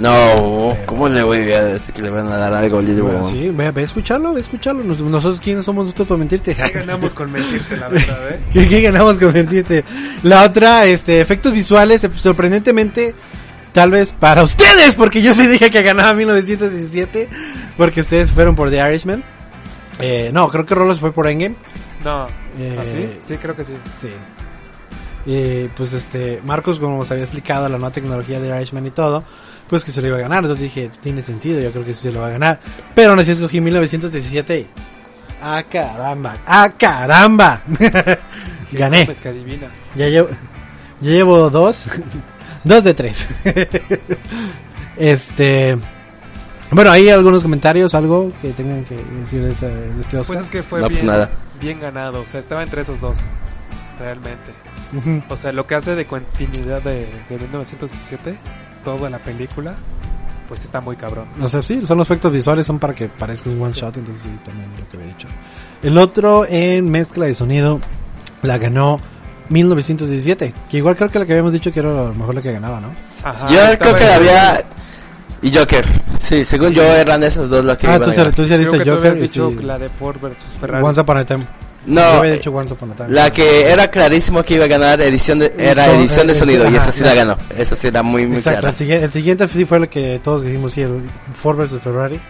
[0.00, 3.26] No, ¿cómo le voy a decir que le van a dar algo a Bueno, Woman?
[3.32, 4.84] sí, ve, ve a escucharlo, ve a escucharlo.
[4.84, 6.54] Nos- nosotros, ¿quiénes somos nosotros para mentirte?
[6.54, 8.40] ¿Qué ganamos con mentirte, la verdad, eh?
[8.52, 9.84] ¿Qué, qué ganamos con mentirte?
[10.22, 13.14] La otra, este, efectos visuales, eh, sorprendentemente,
[13.72, 17.28] tal vez para ustedes, porque yo sí dije que ganaba 1917,
[17.76, 19.24] porque ustedes fueron por The Irishman.
[20.00, 21.56] Eh, no, creo que Rolos fue por Endgame.
[22.04, 22.26] No.
[22.58, 23.18] Eh, ¿Ah, sí?
[23.24, 23.74] Sí, creo que sí.
[24.00, 24.10] Sí.
[25.26, 29.24] Eh, pues este, Marcos, como os había explicado, la nueva tecnología de Irishman y todo,
[29.68, 30.38] pues que se lo iba a ganar.
[30.38, 32.60] Entonces dije, tiene sentido, yo creo que sí se lo va a ganar.
[32.94, 34.66] Pero aún así escogí 1917 y...
[35.40, 36.38] ¡Ah, caramba!
[36.46, 37.62] ¡Ah, caramba!
[38.72, 39.04] Gané.
[39.04, 39.86] Pues que adivinas.
[39.94, 40.28] Ya llevo,
[41.00, 41.84] ya llevo dos.
[42.64, 43.26] dos de tres.
[44.96, 45.78] este...
[46.70, 50.36] Bueno, hay algunos comentarios, algo que tengan que decir de este, de este Oscar.
[50.36, 51.30] Pues es que fue No, pues bien, nada.
[51.60, 52.20] bien ganado.
[52.22, 53.18] O sea, estaba entre esos dos.
[53.98, 54.52] Realmente.
[55.28, 58.38] O sea, lo que hace de continuidad de, de 1917,
[58.84, 59.74] toda la película,
[60.48, 61.26] pues está muy cabrón.
[61.42, 64.22] O sea, sí, son los efectos visuales, son para que parezca un one shot, entonces
[64.22, 65.26] sí, también lo que había dicho.
[65.82, 67.80] El otro en mezcla de sonido
[68.42, 69.00] la ganó
[69.48, 72.42] 1917, que igual creo que la que habíamos dicho que era a lo mejor la
[72.42, 72.94] que ganaba, ¿no?
[73.24, 74.64] Ajá, yo creo que había...
[75.42, 75.84] Y Joker.
[76.20, 78.34] Sí, según yo eran esas dos las que ah, iban tú, ganar.
[78.34, 80.84] tú sí Creo que tú Joker y dicho sí, la de Ford versus Ferrari.
[80.84, 81.44] Once Upon a Time.
[81.86, 83.08] No, dicho Once Upon a Time.
[83.10, 86.70] la que era clarísimo que iba a ganar edición de, era Son- edición de sonido
[86.70, 87.38] y esa sí la- ganó.
[87.56, 88.70] Esa sí era muy, muy Exacto, clara.
[88.72, 91.00] el, siguiente, el siguiente sí fue el que todos dijimos, sí, el
[91.40, 92.20] Ford vs Ferrari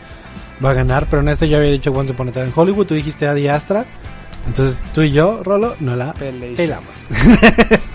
[0.64, 2.86] va a ganar, pero en este yo había dicho Once Upon a Time en Hollywood,
[2.86, 3.84] tú dijiste Adi Astra,
[4.46, 6.56] entonces tú y yo, Rolo, no la Pelation.
[6.56, 6.92] pelamos.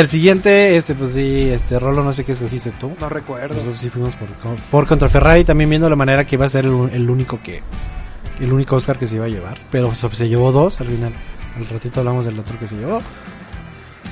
[0.00, 2.92] el siguiente, este, pues sí, este, Rolo, no sé qué escogiste tú.
[3.00, 3.54] No recuerdo.
[3.54, 4.28] Nosotros sí fuimos por,
[4.70, 7.62] por contra Ferrari, también viendo la manera que iba a ser el, el único que,
[8.40, 11.12] el único Oscar que se iba a llevar, pero se, se llevó dos al final.
[11.56, 13.00] Al ratito hablamos del otro que se llevó.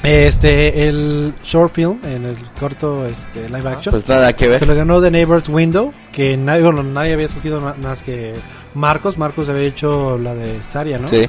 [0.03, 3.91] Este, el short film, en el corto, este, live action.
[3.93, 4.67] Pues nada que Se ver.
[4.69, 8.35] lo ganó The Neighbor's Window, que nadie, bueno, nadie había escogido más que
[8.75, 9.17] Marcos.
[9.17, 11.09] Marcos había hecho la de Saria, ¿no?
[11.09, 11.27] Sí,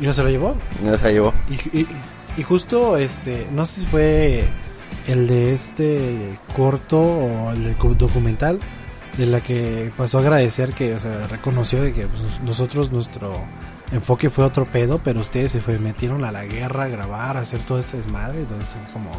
[0.00, 0.56] Y no se lo llevó.
[0.82, 1.32] no se llevó.
[1.72, 1.86] Y, y,
[2.36, 4.44] y justo, este, no sé si fue
[5.06, 8.58] el de este corto o el del documental,
[9.16, 13.36] de la que pasó a agradecer que, o sea, reconoció de que pues, nosotros, nuestro
[13.92, 17.40] enfoque fue otro pedo, pero ustedes se fue, metieron a la guerra a grabar, a
[17.40, 19.10] hacer todo ese desmadre, entonces fue como...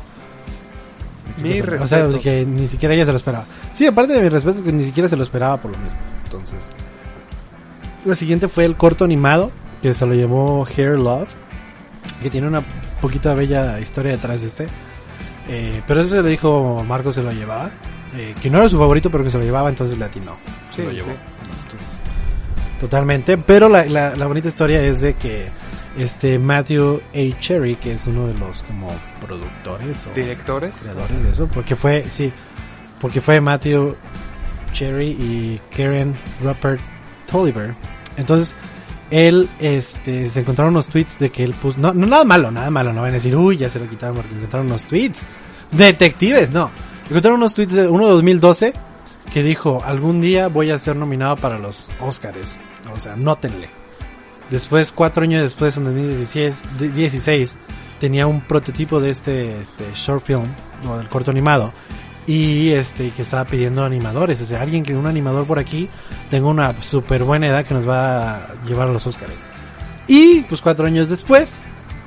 [1.38, 3.46] Mi o sea, de que ni siquiera ella se lo esperaba.
[3.74, 6.00] Sí, aparte de mi respeto, que ni siquiera se lo esperaba por lo mismo.
[6.24, 6.68] Entonces,
[8.06, 9.52] la siguiente fue el corto animado,
[9.82, 11.30] que se lo llevó Hair Love,
[12.22, 12.62] que tiene una
[13.06, 14.68] poquita bella historia detrás de este.
[15.48, 17.70] Eh, pero eso se lo dijo Marcos, se lo llevaba.
[18.16, 20.38] Eh, que no era su favorito, pero que se lo llevaba, entonces le atinó.
[20.72, 21.10] Se Sí, lo llevó.
[21.12, 21.16] sí.
[21.64, 21.88] Entonces,
[22.80, 23.38] totalmente.
[23.38, 25.48] Pero la, la, la bonita historia es de que
[25.98, 27.40] este Matthew A.
[27.40, 28.92] Cherry, que es uno de los como
[29.26, 30.80] productores o Directores.
[30.84, 32.32] creadores de eso, porque fue, sí,
[33.00, 33.96] porque fue Matthew
[34.74, 36.82] Cherry y Karen Rupert
[37.32, 37.76] Tolliver.
[38.18, 38.56] Entonces,
[39.12, 42.70] él, este, se encontraron unos tweets de que él puso, no, no nada malo, nada
[42.72, 45.22] malo, no van a decir, uy, ya se lo quitaron porque encontraron unos tweets.
[45.72, 46.72] Detectives, no.
[47.10, 48.74] Encontraron unos tweets de uno de 2012
[49.34, 52.58] que dijo, algún día voy a ser nominado para los Oscars.
[52.96, 53.70] O sea, nótenle.
[54.50, 57.58] Después, cuatro años después, en 2016, de- 16,
[58.00, 60.46] tenía un prototipo de este, este short film,
[60.88, 61.74] o del corto animado,
[62.28, 65.90] y este, que estaba pidiendo animadores, o sea, alguien que un animador por aquí
[66.30, 69.34] tenga una super buena edad que nos va a llevar a los Oscars.
[70.08, 71.62] Y, pues cuatro años después,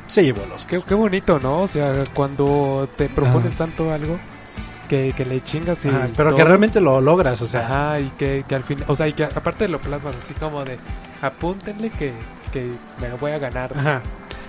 [0.06, 0.80] se llevó los Oscar.
[0.80, 1.62] Qué, qué bonito, ¿no?
[1.62, 3.58] O sea, cuando te propones Ajá.
[3.66, 4.18] tanto algo
[4.88, 8.08] que, que le chingas y Ajá, pero que realmente lo logras, o sea, Ajá, y
[8.18, 10.78] que, que al fin, o sea, y que aparte lo plasmas así como de
[11.20, 12.12] apúntenle que,
[12.52, 13.70] que me lo voy a ganar.
[13.76, 14.02] Ajá.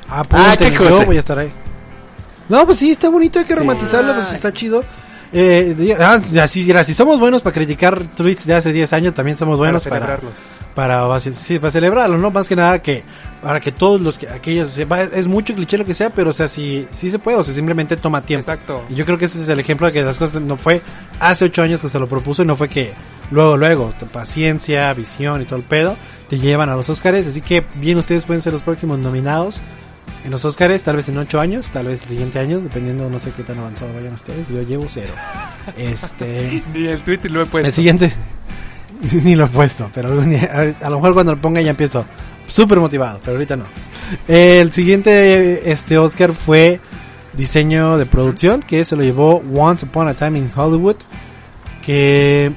[0.08, 1.52] Ah, Apunten, qué yo voy a estar ahí.
[2.48, 3.60] No, pues sí, está bonito, hay que Sí.
[3.60, 4.84] romantizarlo, pues está chido.
[5.32, 8.92] Eh, di- ah, ya, sí, mira, si somos buenos para criticar tweets de hace 10
[8.94, 10.50] años, también somos buenos para para, celebrarlos.
[10.74, 12.32] para, sí, para celebrarlo, ¿no?
[12.32, 13.04] Más que nada que,
[13.42, 16.48] para que todos los que, aquellos, es mucho cliché lo que sea, pero o sea,
[16.48, 18.50] sí, sí se puede, o sea, simplemente toma tiempo.
[18.52, 18.84] Exacto.
[18.90, 20.82] Y yo creo que ese es el ejemplo de que las cosas no fue
[21.20, 22.94] hace ocho años que se lo propuso y no fue que
[23.30, 25.96] luego, luego, paciencia, visión y todo el pedo
[26.28, 27.28] te llevan a los Oscars.
[27.28, 29.62] Así que bien ustedes pueden ser los próximos nominados
[30.26, 33.20] en los Oscars, tal vez en ocho años, tal vez el siguiente año, dependiendo, no
[33.20, 34.48] sé qué tan avanzado vayan ustedes.
[34.50, 35.14] Yo llevo cero.
[35.78, 37.68] Este, Ni el tweet y lo he puesto.
[37.68, 38.12] el siguiente,
[39.24, 41.70] ni lo he puesto, pero algún día- a, a lo mejor cuando lo ponga ya
[41.72, 42.06] empiezo
[42.48, 43.66] súper motivado, pero ahorita no.
[44.28, 46.80] El siguiente este Oscar fue
[47.34, 50.96] diseño de producción, que se lo llevó Once Upon a Time in Hollywood,
[51.86, 52.52] que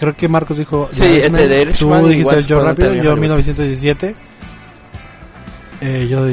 [0.00, 0.88] creo que Marcos dijo...
[0.90, 3.18] Sí, entre The Irishman Tú dijiste Once yo rápido, yo Hollywood.
[3.20, 4.14] 1917.
[5.80, 6.26] Eh, yo,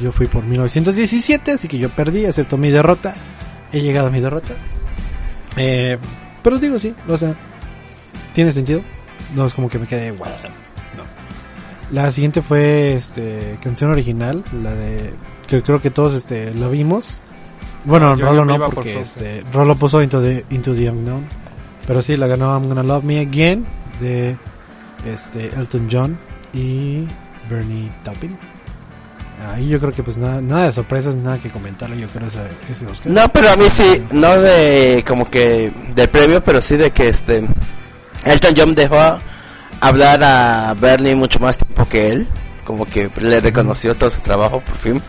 [0.00, 3.14] yo fui por 1917, así que yo perdí, excepto mi derrota.
[3.72, 4.54] He llegado a mi derrota.
[5.56, 5.98] Eh,
[6.42, 7.34] pero digo, sí, o sea,
[8.32, 8.80] tiene sentido.
[9.34, 10.30] No es como que me quede guau.
[10.96, 11.04] No.
[11.90, 15.12] La siguiente fue este canción original, la de
[15.46, 17.18] que creo que todos este la vimos.
[17.84, 19.26] Bueno, yo Rolo no por porque Frozen.
[19.26, 21.24] este Rolo puso Into the Into the Unknown.
[21.86, 23.64] Pero sí la ganó I'm Gonna Love Me Again
[24.00, 24.36] de
[25.06, 26.18] este Elton John
[26.52, 27.04] y
[27.48, 28.36] Bernie Taupin.
[29.52, 32.40] Ahí yo creo que pues nada, nada de sorpresas, nada que comentarle, yo creo ese,
[32.70, 33.12] ese Oscar.
[33.12, 37.08] No, pero a mí sí, no de como que del premio, pero sí de que
[37.10, 37.44] este
[38.24, 39.18] Elton John dejó
[39.80, 42.26] hablar a Bernie mucho más tiempo que él,
[42.64, 45.02] como que le reconoció todo su trabajo por fin.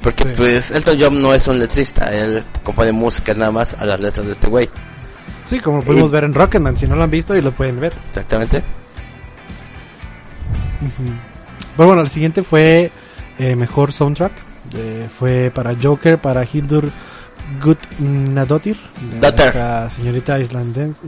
[0.00, 0.30] Porque Sí.
[0.36, 4.26] pues Elton John no es un letrista, él compone música nada más a las letras
[4.26, 4.70] de este güey.
[5.44, 7.50] Sí, como lo pudimos Y- ver en Rocketman, si no lo han visto y lo
[7.52, 7.92] pueden ver.
[8.08, 8.62] Exactamente.
[11.76, 12.90] Pero bueno, el siguiente fue
[13.38, 14.32] eh, mejor soundtrack.
[14.76, 16.90] Eh, fue para Joker, para Hildur
[17.62, 18.76] Gudnadottir,
[19.20, 21.00] la- señorita islandense.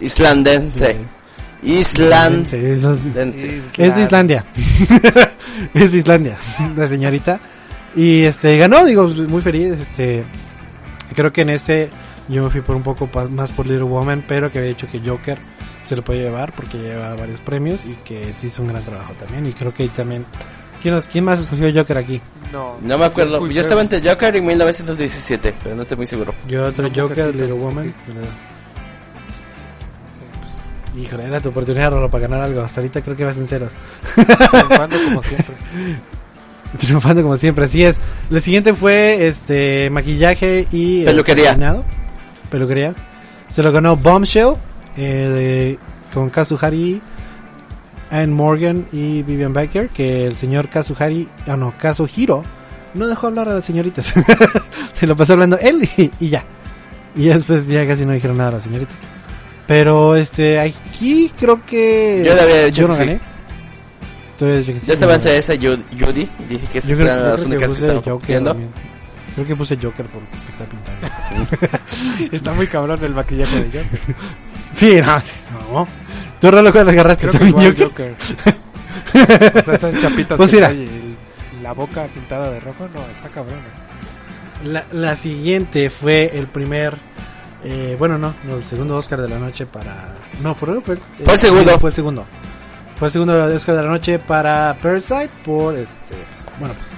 [0.00, 0.96] Islandense.
[1.62, 2.46] Island.
[2.72, 4.44] Islandense, es- de Islandia.
[5.74, 6.36] es de Islandia,
[6.76, 7.40] la señorita.
[7.94, 9.78] Y este ganó, digo, muy feliz.
[9.80, 10.24] Este
[11.14, 11.90] creo que en este
[12.28, 15.00] yo me fui por un poco más por Little Woman, pero que había dicho que
[15.00, 15.38] Joker
[15.82, 19.14] se lo puede llevar porque lleva varios premios y que sí hizo un gran trabajo
[19.14, 19.46] también.
[19.46, 20.24] Y creo que ahí también.
[20.82, 22.20] ¿Quién, más escogió Joker aquí?
[22.52, 26.34] No, No me acuerdo, yo estaba entre Joker y 1917, pero no estoy muy seguro.
[26.48, 27.62] Yo otro No, Joker, Little escogí.
[27.64, 27.94] Woman.
[30.96, 32.60] Híjole, era tu oportunidad, Rolo, para ganar algo.
[32.62, 33.72] Hasta ahorita creo que vas en ceros.
[34.14, 35.54] triunfando como siempre.
[36.78, 37.98] Triunfando como siempre, así es.
[38.30, 41.50] El siguiente fue este maquillaje y eh, Peluquería.
[41.50, 41.84] peinado.
[42.50, 42.94] Peluquería.
[43.48, 44.54] Se lo ganó Bombshell
[44.96, 45.78] eh, de-
[46.14, 47.00] con Kazuhari,
[48.10, 49.88] Anne Morgan y Vivian Baker.
[49.88, 52.42] Que el señor Kazuhari, ah no, Kazuhiro,
[52.94, 54.12] no dejó hablar a las señoritas.
[54.92, 56.44] Se lo pasó hablando él y, y ya.
[57.14, 58.94] Y después ya casi no dijeron nada a las señoritas.
[59.66, 63.04] Pero este, aquí creo que Yo le había dicho yo que no sí.
[63.06, 63.20] gané.
[64.38, 66.94] Tú habías dicho que sí, Yo estaba entre esa y Judy, Judy, dije que Yo
[66.94, 68.56] esas eran yo las creo que únicas que puse estaban compitiendo.
[69.34, 71.76] Creo que puse Joker por está pintando.
[72.36, 73.86] Está muy cabrón el maquillaje de Joker.
[74.74, 75.32] sí, no, sí,
[75.72, 75.86] no.
[76.40, 78.16] Tú Rolo cuando agarraste Creo también igual Joker.
[78.16, 79.60] Joker.
[79.60, 80.68] o sea, esas chapitas Pues que mira.
[80.68, 80.88] trae
[81.62, 83.58] la boca pintada de rojo, no, está cabrón.
[84.64, 86.96] La, la siguiente fue el primer
[87.62, 90.08] eh, bueno, no, no, el segundo Oscar de la noche para
[90.42, 91.78] no, fue, fue, Fue el segundo.
[91.78, 92.24] Fue el segundo.
[92.96, 96.88] Fue el segundo Oscar de la noche para Parasite por este pues, bueno, pues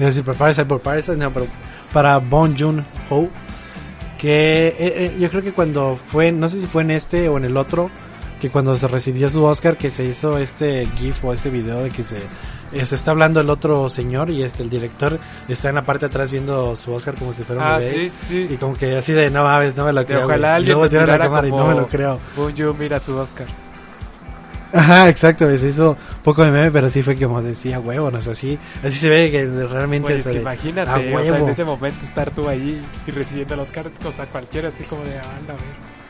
[0.00, 1.46] a decir por Parasite por Parasite, no, pero
[1.92, 3.28] para Bon Joon-ho
[4.18, 7.38] que eh, eh, yo creo que cuando fue, no sé si fue en este o
[7.38, 7.90] en el otro,
[8.42, 11.90] que cuando se recibió su Oscar, que se hizo este GIF o este video de
[11.90, 12.18] que se,
[12.72, 16.06] eh, se está hablando el otro señor y este el director está en la parte
[16.06, 18.10] de atrás viendo su Oscar como si fuera un Ah, bebé.
[18.10, 18.56] sí, Y sí.
[18.58, 20.24] como que así de no mames, no me lo creo.
[20.24, 20.66] ojalá güey".
[20.66, 22.18] Y alguien luego la cámara y no me lo creo.
[22.36, 23.46] Boon Yu mira su Oscar.
[24.74, 28.30] Ajá, exacto, se hizo poco de meme, pero sí fue como decía huevo, no sé,
[28.30, 31.48] así, así se ve que realmente Pues es que de- imagínate, a o sea, en
[31.50, 35.10] ese momento estar tú ahí y recibiendo los cartas, o sea, cualquiera así como de,
[35.18, 36.01] anda, a ver.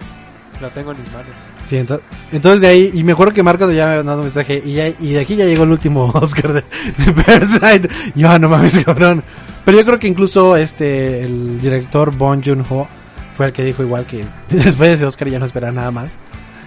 [0.63, 1.27] Lo tengo en mis manos.
[1.65, 4.25] Sí, ento- entonces de ahí, y me acuerdo que Marcos ya me había mandado un
[4.27, 6.63] mensaje, y, ya- y de aquí ya llegó el último Oscar de,
[7.05, 7.89] de Parasite.
[8.15, 9.23] Yo, ah, no mames, cabrón.
[9.65, 12.87] Pero yo creo que incluso este, el director Bong Joon-ho
[13.35, 16.13] fue el que dijo igual que después de ese Oscar ya no esperaba nada más.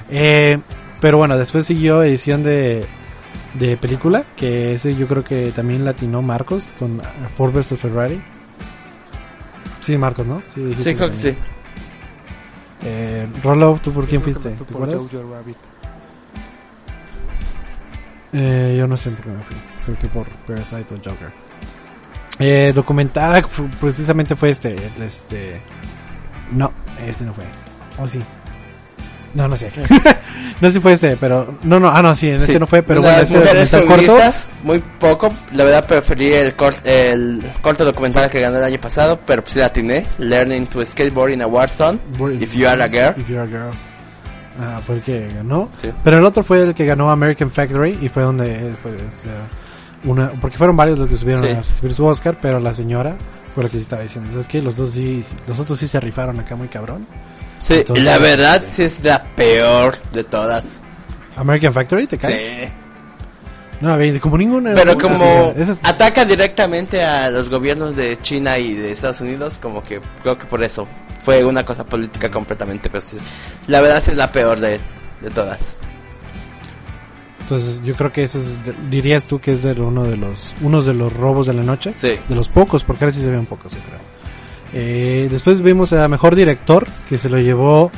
[0.09, 0.59] Eh,
[0.99, 2.85] pero bueno, después siguió edición de,
[3.53, 7.01] de película, que ese yo creo que también latinó Marcos con
[7.37, 8.21] Ford vs Ferrari.
[9.81, 10.41] Sí, Marcos, ¿no?
[10.53, 11.35] Sí, Sí, creo que sí.
[12.87, 14.51] Eh, Rolo, ¿tú por quién fuiste?
[14.51, 15.01] ¿Te acuerdas?
[18.31, 19.55] Eh, yo no sé por qué me fui.
[19.85, 21.31] Creo que por Parasite o Joker.
[22.37, 23.41] Eh, documentada
[23.79, 25.61] precisamente fue este, este.
[26.51, 26.71] No,
[27.07, 27.45] este no fue.
[27.97, 28.19] Oh, sí.
[29.35, 29.69] No, no sé.
[30.61, 31.57] no sé si fue este, pero.
[31.63, 32.59] No, no, ah, no, sí, en este Sí.
[32.59, 33.69] no fue, pero bueno, este mujeres
[34.09, 34.53] corto.
[34.63, 35.33] muy poco.
[35.51, 39.59] La verdad preferí el, el corto documental que ganó el año pasado, pero pues sí
[39.59, 40.05] la atiné.
[40.19, 41.99] Learning to skateboard in a Warzone.
[42.39, 43.13] If you are a girl.
[43.21, 43.71] If you are a girl.
[44.57, 45.69] Ah, fue el que ganó.
[45.81, 45.89] Sí.
[46.01, 48.95] Pero el otro fue el que ganó American Factory y fue donde, pues,
[49.25, 49.29] eh,
[50.05, 51.51] una, porque fueron varios los que subieron Sí.
[51.51, 53.17] a recibir su Oscar, pero la señora
[53.53, 54.61] fue la que sí estaba diciendo, ¿sabes qué?
[54.61, 57.05] Los dos sí- los otros sí se rifaron acá muy cabrón.
[57.65, 60.83] Sí, Entonces- la verdad sí es la peor de todas.
[61.35, 62.67] American Factory, ¿te cae?
[62.67, 62.73] Sí.
[63.81, 64.75] No vi como ninguna.
[64.75, 69.83] Pero como es- ataca directamente a los gobiernos de China y de Estados Unidos, como
[69.83, 70.87] que creo que por eso
[71.19, 72.87] fue una cosa política completamente.
[72.89, 73.17] Pero sí,
[73.65, 74.79] la verdad sí es la peor de,
[75.21, 75.75] de todas.
[77.41, 78.53] Entonces yo creo que eso es,
[78.91, 81.93] dirías tú que es uno de los, uno de los robos de la noche.
[81.95, 82.19] Sí.
[82.29, 84.14] De los pocos, porque ahora sí se ven pocos, yo creo.
[84.77, 87.89] Eh, después vimos a Mejor Director, que se lo llevó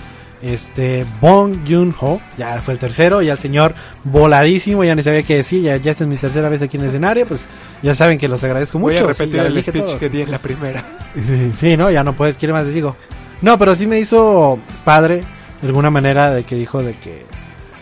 [0.44, 5.38] este Bong Joon-ho, ya fue el tercero, y al señor voladísimo, ya ni sabía qué
[5.38, 7.46] decir, ya, ya esta es mi tercera vez aquí en el escenario, pues
[7.82, 9.10] ya saben que los agradezco Voy mucho.
[9.10, 9.96] a sí, repetir ya el speech todos.
[9.98, 10.86] que di en la primera.
[11.20, 12.96] Sí, sí, no, ya no puedes, quiere más les digo.
[13.42, 15.24] No, pero sí me hizo padre,
[15.62, 17.26] de alguna manera, de que dijo de que,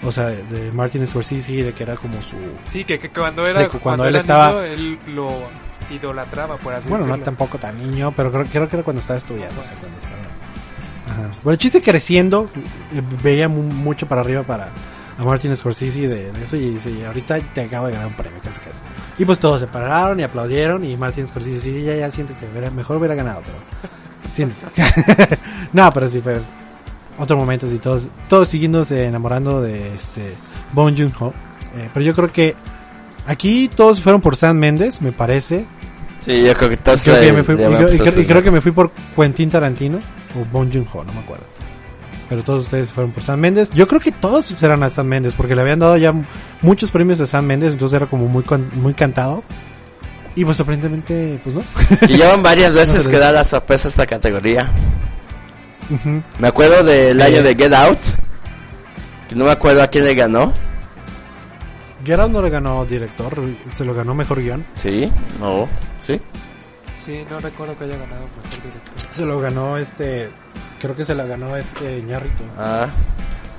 [0.04, 2.38] o sea, de, de Martin Scorsese, de que era como su...
[2.70, 5.32] Sí, que, que cuando era cuando él era estaba- niño, él lo
[5.90, 7.26] idolatraba, por así Bueno, no decirlo.
[7.26, 9.60] tampoco tan niño, pero creo, creo que era cuando estaba estudiando.
[9.62, 10.16] o sea, cuando estaba-
[11.08, 11.30] Ajá.
[11.44, 12.50] Bueno, el chiste creciendo,
[12.94, 14.70] eh, veía mu- mucho para arriba para
[15.18, 18.40] a Martin Scorsese de, de eso y dice, ahorita te acabo de ganar un premio,
[18.44, 18.80] casi casi.
[19.18, 22.98] Y pues todos se pararon y aplaudieron y Martin Scorsese, sí, ya, ya, siéntese, mejor
[22.98, 23.58] hubiera ganado, pero
[24.34, 24.66] siéntese.
[25.74, 26.40] no, pero sí fue
[27.18, 30.34] otro momento, así todos, todos siguiéndose enamorando de este
[30.74, 31.34] Bong Joon-ho.
[31.78, 32.56] Eh, pero yo creo que
[33.26, 35.66] aquí todos fueron por Sam Mendes, me parece.
[36.18, 38.62] Sí, yo creo que todos Creo que me fui- y, creo, y creo que me
[38.62, 40.00] fui por Quentin Tarantino
[40.40, 41.44] o Bong Joon-ho, no me acuerdo.
[42.30, 43.70] Pero todos ustedes fueron por Sam Mendes.
[43.72, 46.14] Yo creo que todos serán a Sam Mendes porque le habían dado ya
[46.62, 48.44] muchos premios a Sam Mendes, entonces era como muy
[48.76, 49.44] muy cantado.
[50.38, 51.64] Y pues sorprendentemente, pues no.
[52.10, 54.72] Y llevan varias veces que da la sorpresa esta categoría.
[56.40, 57.44] Me acuerdo del año Eh.
[57.44, 58.00] de Get Out.
[59.30, 60.52] Que no me acuerdo a quién le ganó.
[62.06, 63.34] Get Out no le ganó director,
[63.74, 64.66] se lo ganó mejor guion.
[64.76, 65.68] Sí, no,
[66.00, 66.20] sí.
[67.00, 69.14] Sí, no recuerdo que haya ganado mejor director.
[69.14, 70.30] Se lo ganó este,
[70.80, 72.44] creo que se la ganó este Ñarrito.
[72.58, 72.88] Ah,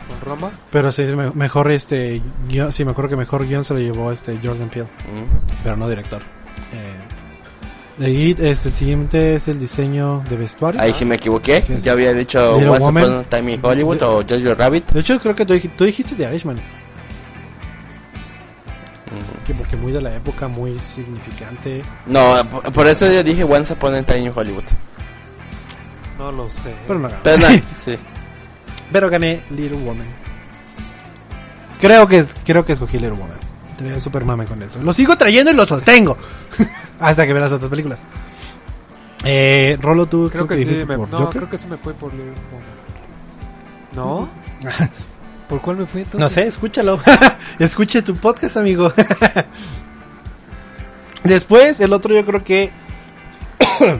[0.09, 3.74] Con Roma, Pero sí, me- mejor este, guion, sí me acuerdo que mejor guion se
[3.74, 4.85] lo llevó este Jordan Peele.
[4.88, 5.62] mm.
[5.62, 6.22] pero no director.
[6.72, 10.80] Eh, de ahí, este, el siguiente es el diseño de vestuario.
[10.80, 11.62] ahí sí me equivoqué.
[11.62, 11.85] ¿Qué es?
[11.85, 13.04] Yo había dicho Little Once Woman.
[13.04, 14.92] Upon a Time in Hollywood o Jojo Rabbit.
[14.92, 16.56] De hecho, creo que tú, tú dijiste de Irishman.
[19.66, 21.83] Que porque muy de la época, muy significante.
[22.07, 24.64] No, por, por eso yo dije Once Upon a Time in Hollywood.
[26.18, 26.74] no lo sé.
[26.87, 27.22] Pero no ganó.
[27.22, 27.98] Pero no, sí.
[28.92, 30.07] Pero gané Little Woman.
[31.81, 33.38] Creo que, creo que escogí Little Woman.
[33.76, 34.81] Tenía super mame con eso.
[34.83, 36.16] Lo sigo trayendo y lo sostengo.
[37.00, 38.00] Hasta que vea las otras películas.
[39.24, 41.40] Eh, Rolo, tú creo que sí, me, por no, Joker?
[41.40, 42.76] creo que sí me fue por Little Woman.
[43.94, 44.29] ¿No?
[45.48, 46.20] ¿Por cuál me fui entonces?
[46.20, 46.98] No sé, escúchalo.
[47.59, 48.92] Escuche tu podcast, amigo.
[51.24, 52.70] Después, el otro yo creo que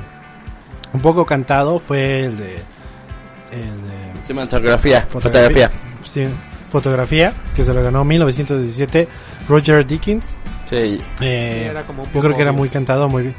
[0.93, 2.55] un poco cantado fue el de
[3.53, 5.71] el de Cinematografía, fotografía.
[6.03, 6.27] Sí,
[6.73, 9.09] fotografía, que se lo ganó en 1917
[9.49, 10.37] Roger Dickens.
[10.67, 11.01] Sí.
[11.21, 13.35] Eh, Sí, era como un yo poco creo que era muy cantado, muy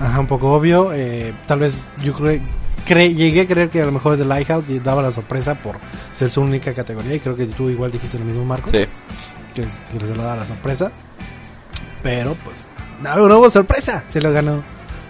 [0.00, 0.92] ajá, un poco obvio.
[0.92, 2.40] Eh, tal vez yo creo
[2.86, 5.76] cre- llegué a creer que a lo mejor The Lighthouse daba la sorpresa por
[6.12, 8.86] ser su única categoría y creo que tú igual dijiste lo mismo, Marco Sí.
[9.54, 10.90] que, que se lo da la sorpresa.
[12.02, 12.66] Pero pues,
[13.02, 14.62] no, no hubo sorpresa, se lo ganó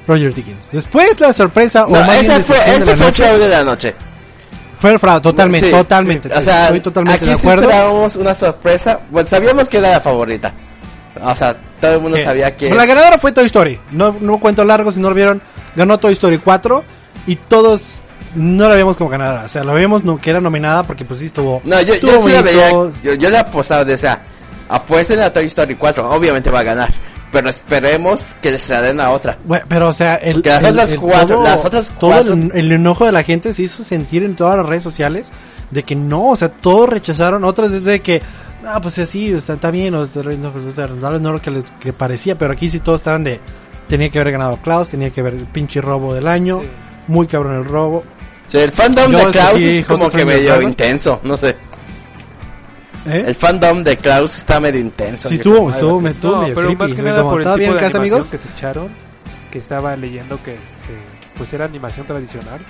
[0.06, 0.70] Roger Dickens.
[0.72, 3.94] Después la sorpresa, o No, bien este fue, este fue el show de la noche.
[4.78, 6.32] Fue fraude, totalmente, Sí, totalmente.
[6.34, 7.62] O sea, estoy totalmente aquí de acuerdo.
[7.62, 9.00] esperábamos una sorpresa.
[9.10, 10.52] Bueno, sabíamos que era la favorita.
[11.22, 12.74] O sea, todo el mundo Que- sabía que...
[12.74, 13.78] La ganadora fue Toy Story.
[13.92, 15.40] No, no cuento largo si no lo vieron.
[15.74, 16.84] Ganó Toy Story 4
[17.26, 18.02] y todos
[18.34, 19.44] no la vimos como ganadora.
[19.44, 21.60] O sea, la vimos no, que era nominada porque pues sí estuvo.
[21.64, 22.70] No, yo, estuvo yo sí la veía.
[23.02, 24.22] Yo, yo le apostaba de, o sea,
[24.68, 26.10] apuesten a Toy Story 4.
[26.10, 26.90] Obviamente va a ganar.
[27.32, 29.36] Pero esperemos que les la den a otra.
[29.44, 32.32] Bueno, pero o sea, el, Que las el- otras el cuatro- las otras todo cuatro-
[32.34, 35.26] el, el enojo de la gente se hizo sentir en todas las redes sociales
[35.70, 38.22] de que no, o sea, todos rechazaron, otros desde que,
[38.66, 41.50] ah, pues así, o sea, está bien, o, no, pues, o sea, no lo que,
[41.50, 43.40] le- que parecía, pero aquí sí todos estaban de,
[43.88, 46.68] tenía que haber ganado Klaus, tenía que haber el pinche robo del año, Sí.
[47.08, 48.02] muy cabrón el robo.
[48.46, 51.20] Sea, el fandom Yo de Klaus es como que medio intenso.
[51.24, 51.56] No sé.
[53.06, 53.24] ¿Eh?
[53.28, 55.28] El fandom de Klaus está medio intenso.
[55.28, 57.44] Sí, estuvo, estuvo, me estuvo No, medio pero creepy, más que nada como, por el
[57.44, 58.30] ¿todo tipo bien de casa, animación amigos?
[58.30, 58.88] que se echaron,
[59.50, 60.96] que estaba leyendo que este,
[61.38, 62.60] pues era animación tradicional.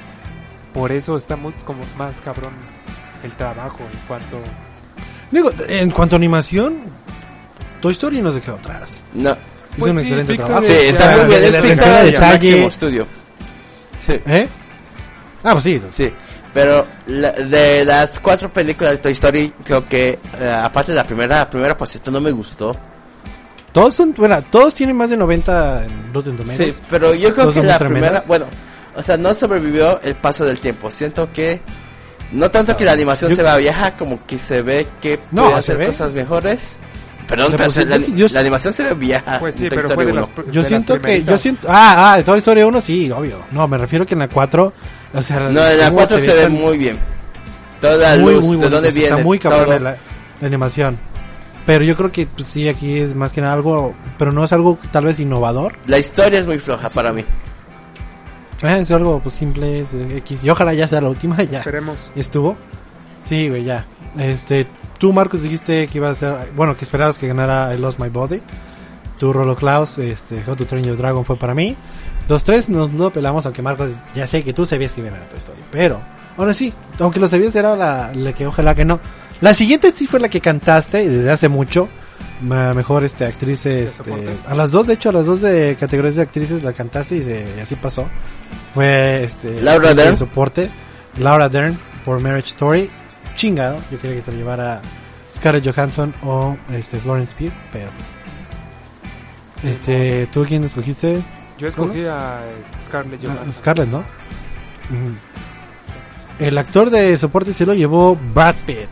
[0.75, 2.53] Por eso está muy como más cabrón
[3.23, 4.39] el trabajo en cuanto
[5.37, 6.79] Digo, en cuanto a animación,
[7.83, 9.03] Toy Story no se quedó atrás.
[9.13, 9.31] No.
[9.33, 9.39] Hizo
[9.79, 10.67] Pues un sí, excelente Pixar trabajo.
[10.67, 11.45] Sí, está muy bien.
[11.45, 12.21] Es Pixar detalle.
[12.33, 13.07] máximo estudio.
[13.99, 14.13] Sí.
[14.27, 14.49] ¿Eh?
[15.45, 15.83] Ah, pues sí.
[15.93, 16.13] Sí,
[16.55, 21.05] pero la- de las cuatro películas de Toy Story, creo que eh, aparte de la
[21.07, 22.75] primera, la primera pues esto no me gustó.
[23.73, 26.57] Todos son, bueno, todos tienen más de 90 en Rotten Tomatoes.
[26.57, 28.47] Sí, pero yo creo Todos que la muy primera, bueno,
[28.95, 30.91] o sea, no sobrevivió el paso del tiempo.
[30.91, 31.61] Siento que
[32.33, 35.45] no tanto que la animación Yo- se vea vieja, como que se ve que No,
[35.45, 35.87] puede hacer ve.
[35.87, 36.79] cosas mejores.
[37.27, 39.39] Perdón, Pero pues, la, yo- la animación se ve vieja.
[39.41, 40.31] pues sí, en Toy pero Story fue de 1.
[40.45, 43.11] las Yo de siento las que, yo siento, ah, ah, de Toy Story 1 sí,
[43.11, 43.41] obvio.
[43.51, 44.73] No, me refiero que en la 4,
[45.13, 46.99] o sea, No, en la cómo 4 se, ve tan- muy bien.
[47.81, 49.11] Toda la muy, luz, muy de bonito, dónde sí, viene.
[49.11, 49.97] Está muy cabrón la,
[50.41, 50.99] la animación.
[51.67, 54.53] Pero yo creo que pues, sí, aquí es más que nada algo, pero no es
[54.53, 55.75] algo tal vez innovador.
[55.87, 57.25] La historia es muy floja para mí.
[58.63, 60.45] Eh, es algo pues simple, es, eh, X.
[60.45, 61.59] Y ojalá ya sea la última, ya.
[61.59, 61.99] Esperemos.
[62.15, 62.57] ¿Estuvo?
[63.21, 63.85] Sí, güey, ya.
[64.19, 64.67] Este,
[64.99, 68.09] tú, Marcos, dijiste que iba a ser, bueno, que esperabas que ganara I Lost My
[68.09, 68.41] Body.
[69.19, 71.77] Tú, Rolo Klaus, este, How to Train Your Dragon fue para mí.
[72.29, 75.13] Los tres nos no pelamos, aunque Marcos, ya sé que tú sabías que iba a
[75.13, 75.65] ganar tu historia.
[75.71, 76.01] Pero,
[76.37, 79.01] ahora sí, aunque lo sabías, era la, la que ojalá que no.
[79.41, 81.89] La siguiente sí fue la que cantaste, y desde hace mucho.
[82.41, 84.13] Mejor este actriz este
[84.47, 87.23] a las dos de hecho a las dos de categorías de actrices la cantaste y,
[87.23, 88.07] se, y así pasó.
[88.75, 90.17] Fue este Laura de Dern.
[90.19, 90.69] soporte
[91.19, 92.91] Laura Dern por Marriage Story.
[93.37, 94.83] Chingado yo quería que se lo llevara
[95.33, 97.91] Scarlett Johansson o este Florence Pugh pero
[99.65, 101.21] este tú quién escogiste
[101.59, 102.41] Yo escogí a
[102.83, 103.53] Scarlett Ah, Johansson.
[103.53, 104.03] Scarlett no
[106.39, 108.89] el actor de soporte se lo llevó Brad Pitt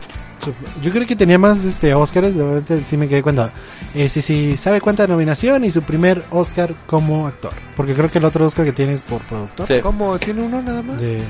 [0.81, 3.49] yo creo que tenía más este Oscars de verdad sí me quedé cuando
[3.93, 8.17] eh, sí sí sabe cuánta nominación y su primer Oscar como actor porque creo que
[8.19, 9.79] el otro Oscar que tiene es por productor Sí.
[9.81, 10.17] ¿Cómo?
[10.19, 10.99] ¿Tiene uno nada más?
[11.01, 11.21] de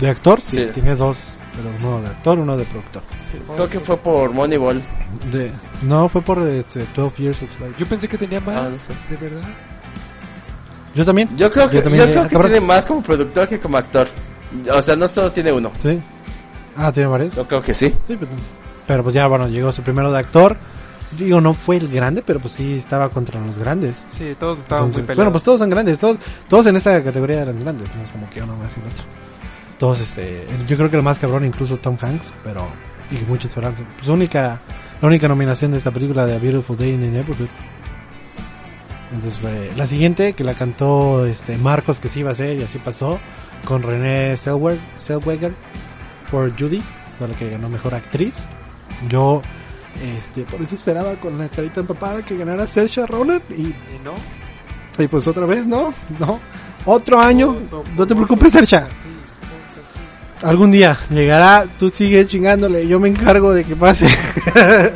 [0.00, 0.70] de actor sí, Sí.
[0.74, 4.82] tiene dos pero uno de actor uno de productor Sí, Creo que fue por Moneyball.
[5.30, 8.68] de no fue por este, 12 Years of Slave Yo pensé que tenía más, Ah,
[8.70, 8.92] no sé.
[9.10, 9.48] de verdad.
[10.94, 13.76] yo también Yo creo que, yo también, creo que tiene más como productor que como
[13.76, 14.08] actor.
[14.72, 15.70] O sea, no solo tiene uno.
[15.80, 16.00] sí
[16.76, 17.88] ah tiene varios Yo creo que sí.
[18.06, 18.28] Sí, pero,
[18.86, 20.56] pero pues ya, bueno, llegó su primero de actor.
[21.18, 24.04] Digo, no fue el grande, pero pues sí estaba contra los grandes.
[24.08, 25.16] Sí, todos estaban Entonces, muy peleados.
[25.16, 28.28] bueno, pues todos son grandes, todos, todos en esta categoría eran grandes, no es como
[28.30, 29.04] que uno más y el otro.
[29.78, 32.66] Todos, este, yo creo que el más cabrón incluso Tom Hanks, pero,
[33.12, 34.60] y muchos fueron, pues única,
[35.00, 37.48] la única nominación de esta película de A Beautiful Day in the Neighborhood.
[39.12, 42.62] Entonces fue la siguiente que la cantó este Marcos que sí iba a ser y
[42.64, 43.20] así pasó
[43.64, 45.52] con René Zellweger
[46.30, 46.82] por Judy,
[47.18, 48.44] fue la que ganó mejor actriz.
[49.08, 49.42] Yo
[50.18, 54.12] este por eso esperaba con la carita empapada que ganara Saoirse Ronan y, ¿Y no?
[55.02, 56.40] y pues otra vez no, no.
[56.86, 58.78] Otro año, Otro- no te otro- preocupes, Saoirse.
[58.78, 59.82] Sí, otro
[60.40, 60.46] sí.
[60.46, 64.06] Algún día llegará, tú sigue chingándole, yo me encargo de que pase.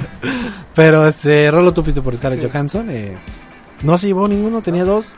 [0.74, 2.48] Pero este, Rolo, tú fuiste por Scarlett Sí.
[2.50, 2.88] Johansson.
[2.90, 3.16] Eh,
[3.82, 5.12] no se llevó ninguno, tenía dos.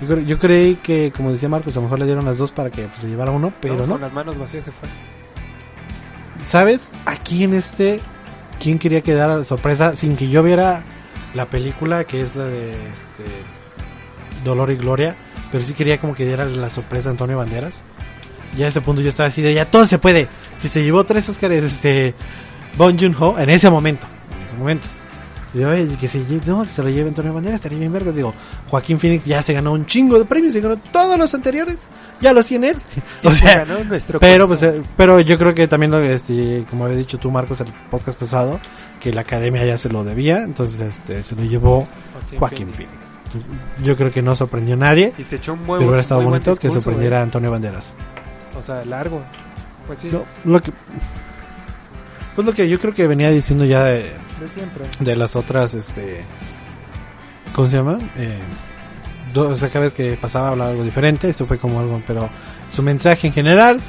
[0.00, 2.70] Yo, yo creí que, como decía Marcos, a lo mejor le dieron las dos para
[2.70, 3.92] que pues, se llevara uno, pero no.
[3.94, 4.88] Con las manos vacías se fue.
[6.42, 6.90] ¿Sabes?
[7.04, 8.00] Aquí en este,
[8.60, 10.84] ¿quién quería que diera la sorpresa sin que yo viera
[11.34, 13.24] la película que es la de este,
[14.44, 15.16] Dolor y Gloria?
[15.50, 17.84] Pero sí quería como que diera la sorpresa a Antonio Banderas.
[18.56, 20.28] Ya a ese punto yo estaba así de ya todo se puede.
[20.56, 22.14] Si se llevó tres Oscars, este,
[22.76, 24.06] Bon Joon-ho, en ese momento,
[24.38, 24.86] en ese momento.
[25.64, 28.14] "Oye, que se, lle- no, que se lo lleve Antonio Banderas, estaría bien vergas.
[28.16, 28.34] Digo,
[28.70, 31.88] Joaquín Phoenix ya se ganó un chingo de premios, se ganó todos los anteriores,
[32.20, 32.76] ya los tiene él.
[33.24, 34.82] O se sea, ganó nuestro pero, pues, corazón.
[34.82, 38.18] eh, pero yo creo que también lo este, como había dicho tú, Marcos, el podcast
[38.18, 38.60] pasado,
[39.00, 41.86] que la academia ya se lo debía, entonces este, se lo llevó
[42.38, 43.18] Joaquín Phoenix.
[43.82, 46.22] Yo creo que no sorprendió a nadie, Y se echó un muy, pero hubiera estado
[46.22, 47.22] bonito que sorprendiera a eh.
[47.24, 47.94] Antonio Banderas.
[48.58, 49.22] O sea, largo.
[49.86, 50.72] Pues sí, Lo, lo que
[52.34, 54.84] pues lo que yo creo que venía diciendo ya de, de siempre.
[55.00, 56.24] de las otras este
[57.54, 57.98] ¿cómo se llama?
[58.16, 58.38] Eh,
[59.32, 62.28] do- o sea, cada vez que pasaba hablaba algo diferente, esto fue como algo, pero
[62.70, 63.80] su mensaje en general,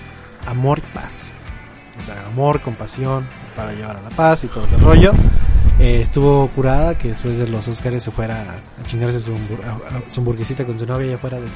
[0.46, 1.32] amor y paz.
[2.00, 3.26] O sea, amor, compasión
[3.56, 5.12] para llevar a la paz y todo el rollo.
[5.80, 8.42] Eh, estuvo curada que después de los Oscars se fuera
[8.82, 11.50] a chingarse su, a- a- su hamburguesita con su novia allá afuera del,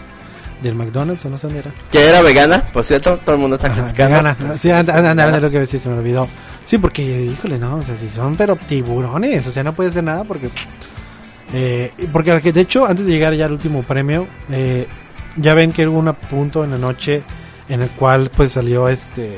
[0.61, 1.71] del McDonald's o no sé dónde era.
[1.91, 4.17] Que era vegana, por cierto, todo el mundo está Ajá, criticando.
[4.17, 4.37] vegana.
[4.57, 6.27] Sí, anda, anda, anda, anda, lo que decía, se me olvidó.
[6.65, 10.03] Sí, porque, híjole, no, o sea, si son pero tiburones, o sea, no puede hacer
[10.03, 10.49] nada porque...
[11.53, 14.87] Eh, porque de hecho, antes de llegar ya al último premio, eh,
[15.37, 17.21] ya ven que hubo un punto en la noche
[17.69, 19.37] en el cual pues salió este...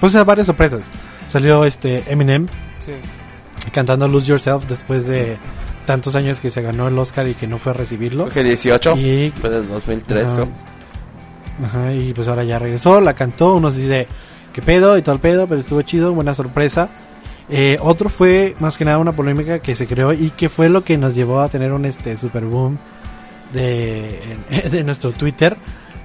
[0.00, 0.80] Pues a varias sorpresas.
[1.26, 2.46] Salió este Eminem
[2.78, 2.92] Sí.
[3.72, 5.36] cantando Lose Yourself después de
[5.86, 8.28] tantos años que se ganó el Oscar y que no fue a recibirlo.
[8.28, 10.34] Que 18, Y fue del 2003, Ajá.
[10.34, 10.48] creo.
[11.64, 14.06] Ajá, y pues ahora ya regresó, la cantó, unos dice,
[14.50, 16.88] qué pedo y todo el pedo, pero estuvo chido, buena sorpresa.
[17.48, 20.84] Eh, otro fue más que nada una polémica que se creó y que fue lo
[20.84, 22.78] que nos llevó a tener un este super boom
[23.52, 24.20] de,
[24.70, 25.56] de nuestro Twitter.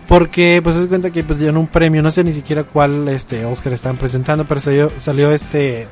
[0.08, 3.44] Porque pues se cuenta que pues dieron un premio, no sé ni siquiera cuál este
[3.44, 5.88] Oscar están presentando, pero salió, salió este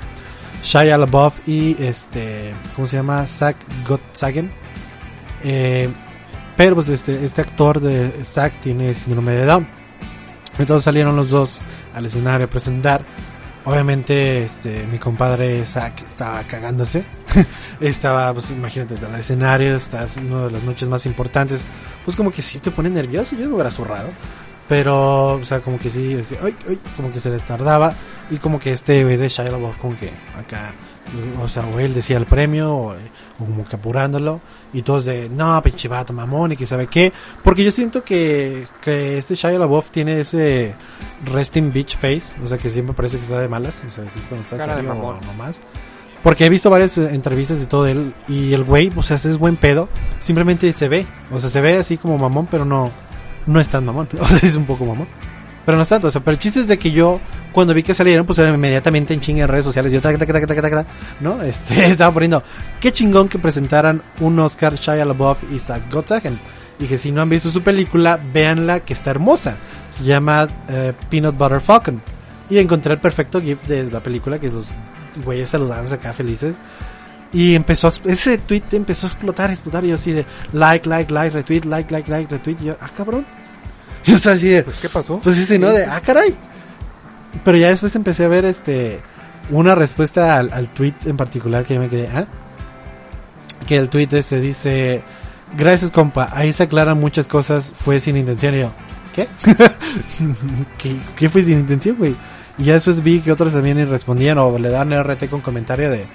[0.64, 3.26] Shia LaBeouf y este, ¿cómo se llama?
[3.28, 3.56] Zach
[3.88, 4.52] Gottsagen.
[5.44, 5.90] Eh,
[6.56, 9.68] pero pues este, este actor de Zack tiene síndrome de Down.
[10.60, 11.60] Entonces salieron los dos
[11.94, 13.02] al escenario a presentar.
[13.66, 17.06] Obviamente, este, mi compadre Zack estaba cagándose.
[17.80, 21.62] estaba, pues imagínate, al escenario, estás en una de las noches más importantes.
[22.04, 24.10] Pues como que sí te pone nervioso, yo me hubiera zurrado.
[24.68, 27.94] Pero, o sea, como que sí, es que, ay, ay, como que se le tardaba.
[28.32, 30.74] Y como que este güey de Shia LaBeouf como que acá,
[31.42, 32.96] o sea, o él decía el premio, o, o
[33.38, 34.40] como que apurándolo.
[34.74, 37.12] Y todos de, no, pinche vato mamón, y que sabe qué.
[37.44, 40.76] Porque yo siento que, que este Shia LaBeouf tiene ese
[41.26, 42.36] resting bitch face.
[42.42, 43.84] O sea, que siempre parece que está de malas.
[43.86, 45.18] O sea, así cuando está Cara de serio mamón.
[45.18, 45.60] o nomás.
[46.24, 48.16] Porque he visto varias eh, entrevistas de todo él.
[48.30, 49.90] Y el güey, o sea, es buen pedo.
[50.22, 51.06] Simplemente se ve.
[51.32, 52.90] O sea, se ve así como mamón, pero no,
[53.46, 54.10] no es tan mamón.
[54.20, 55.08] O es un poco mamón.
[55.66, 57.22] Pero no es tanto, o sea, pero el chiste es de que yo,
[57.54, 60.88] cuando vi que salieron, pues inmediatamente en chinga en redes sociales, yo, tac, tac, tac,
[61.22, 61.42] ¿no?
[61.42, 62.44] Este, estaba poniendo,
[62.82, 66.38] qué chingón que presentaran un Oscar Shia LaBeouf y Zach Gottsagen.
[66.80, 69.56] Dije, si no han visto su película, véanla, que está hermosa.
[69.90, 72.02] Se llama eh, Peanut Butter Falcon.
[72.50, 74.68] Y encontré el perfecto gif de la película, que los
[75.24, 76.56] güeyes saludándose acá felices.
[77.34, 81.36] Y empezó, ese tweet empezó a explotar, explotar, y yo así de, like, like, like,
[81.36, 83.26] retweet, like, like, like, retweet, y yo, ah, cabrón.
[84.06, 85.20] Yo estaba así de, Pues, ¿qué pasó?
[85.24, 85.70] pues sí, sí, ¿no?
[85.70, 86.36] De, ah, caray.
[87.46, 89.00] Pero ya después empecé a ver este
[89.50, 92.28] una respuesta al, al tweet en particular que yo me quedé, ¿ah?
[93.66, 95.04] Que el tweet este dice,
[95.58, 98.56] gracias compa, ahí se aclaran muchas cosas, fue sin intención.
[98.56, 98.72] Y yo,
[99.16, 99.28] ¿qué?
[100.78, 102.16] ¿Qué, qué fue sin intención, güey?
[102.58, 106.06] Y ya después vi que otros también respondían o le dan RT con comentario de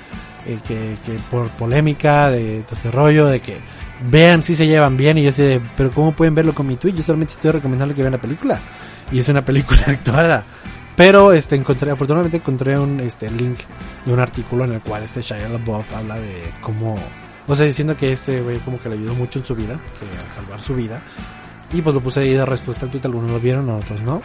[0.46, 3.58] eh, que, que por polémica, de todo ese rollo, de que
[4.10, 6.92] vean si se llevan bien y yo sé, pero ¿cómo pueden verlo con mi tweet?
[6.92, 8.58] Yo solamente estoy recomendando que vean la película.
[9.10, 10.44] Y es una película actuada.
[10.96, 13.60] Pero este encontré, afortunadamente encontré un este link
[14.04, 16.98] de un artículo en el cual este Shia LaBeouf habla de cómo,
[17.46, 20.06] o sea, diciendo que este güey como que le ayudó mucho en su vida, que
[20.06, 21.00] a salvar su vida.
[21.72, 24.22] Y pues lo puse ahí de respuesta al tweet, algunos lo vieron, otros no.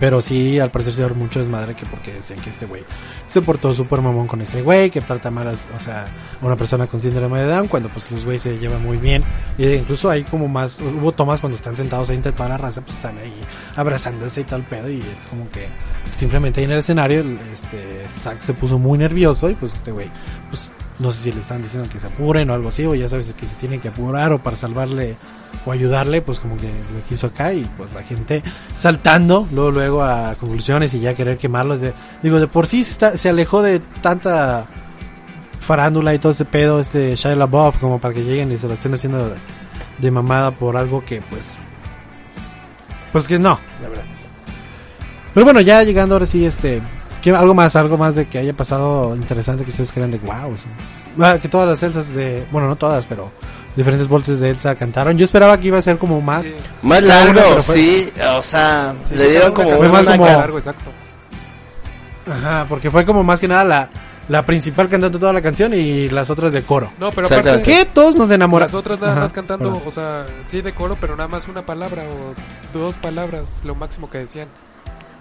[0.00, 2.82] Pero sí, al parecer se dio mucho desmadre que porque decían que este güey
[3.28, 6.06] se portó súper mamón con ese güey, que trata mal, al- o sea,
[6.42, 9.22] a una persona con síndrome de Down, cuando pues los güeyes se llevan muy bien.
[9.56, 12.80] Y incluso hay como más, hubo tomas cuando están sentados ahí entre toda la raza,
[12.82, 13.32] pues están ahí
[13.76, 15.68] abrazándose y tal pedo, y es como que
[16.18, 20.08] simplemente ahí en el escenario, este, Zack se puso muy nervioso y pues este güey,
[20.56, 23.06] pues no sé si le están diciendo que se apuren o algo así, o ya
[23.08, 25.16] sabes que se tienen que apurar o para salvarle
[25.66, 28.42] o ayudarle, pues como que lo quiso acá y pues la gente
[28.76, 31.82] saltando luego luego a conclusiones y ya querer quemarlos.
[31.82, 31.92] De,
[32.22, 34.64] digo, de por sí se, alejó de tanta
[35.60, 38.72] farándula y todo ese pedo, este Shia LaBeouf, como para que lleguen y se lo
[38.74, 39.34] estén haciendo de,
[39.98, 41.58] de mamada por algo que pues,
[43.12, 44.04] pues que no, la verdad.
[45.34, 48.52] Pero bueno, ya llegando ahora sí, este, ¿qué- algo más, algo más de que haya
[48.52, 50.54] pasado interesante que ustedes crean de wow,
[51.40, 53.30] que todas las Elsas de, bueno, no todas, pero
[53.74, 55.16] diferentes bolsas de Elsa cantaron.
[55.18, 58.94] Yo esperaba que iba a ser como más, Sí, Más largo, fue- sí, o sea,
[59.02, 60.90] sí, le dieron como una Fue más como- largo, exacto.
[62.30, 63.88] ajá, porque fue como más que nada la,
[64.28, 66.90] la principal cantando toda la canción y las otras de coro.
[66.98, 68.72] No, pero aparte, Que todos nos enamoramos.
[68.72, 69.82] las otras nada Ajá, más cantando, perdón.
[69.86, 74.10] o sea, sí de coro, pero nada más una palabra o dos palabras, lo máximo
[74.10, 74.48] que decían.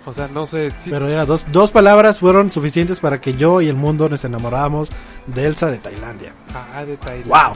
[0.05, 3.61] O sea, no sé, sí, Pero era dos, dos palabras fueron suficientes para que yo
[3.61, 4.89] y el mundo nos enamoráramos
[5.25, 6.31] de Elsa de Tailandia.
[6.53, 7.55] ah, de Tailandia.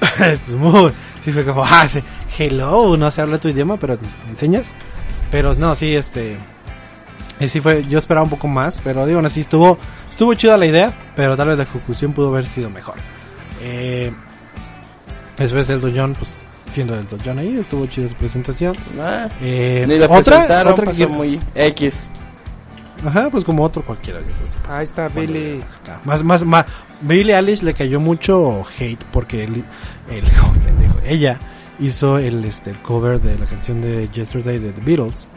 [0.26, 2.02] es muy, sí fue como, ah, sí,
[2.38, 4.72] hello, no sé hablar tu idioma, pero me enseñas.
[5.30, 6.38] Pero no, sí, este,
[7.40, 10.66] Y sí fue, yo esperaba un poco más, pero digo, así estuvo, estuvo chida la
[10.66, 12.96] idea, pero tal vez la ejecución pudo haber sido mejor.
[13.60, 14.12] Eh,
[15.36, 16.34] después el John, pues
[16.70, 18.74] siendo el John ahí, estuvo chida su presentación.
[19.00, 22.06] Ah, Eh, ni lo otra, presentaron, otra pasó que, muy X.
[23.06, 24.20] ajá, pues como otro cualquiera.
[24.20, 25.60] yo creo que pasa Ahí está Billy.
[26.04, 26.66] Más, más, más,
[27.00, 31.38] Billie Eilish le cayó mucho hate porque oh, pendejo, ella
[31.80, 35.28] hizo el, este, el cover de la canción de Yesterday de The Beatles.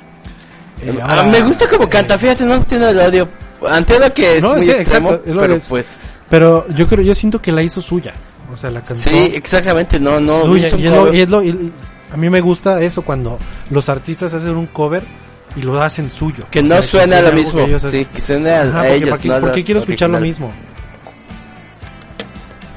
[0.84, 3.30] Eh, Ah, ahora, me gusta como eh, canta, fíjate, no tiene el audio.
[3.78, 5.68] Entiendo que es No, muy sí, extremo, exacto, pero es.
[5.68, 6.00] pues...
[6.30, 8.14] Pero yo creo, yo siento que la hizo suya.
[8.52, 10.44] O sea, la cantó Sí, exactamente, no, no.
[10.44, 11.72] un Y es lo- y es lo- y
[12.12, 13.40] a mí me gusta eso cuando
[13.70, 15.04] los artistas hacen un cover
[15.56, 16.44] y lo hacen suyo.
[16.52, 17.62] Que O no sea, suena lo mismo.
[17.62, 17.82] ellos.
[17.84, 19.10] Sí, que suene a, Ajá, a ellos.
[19.10, 20.52] ¿para qué, no por qué quiero escuchar lo mismo?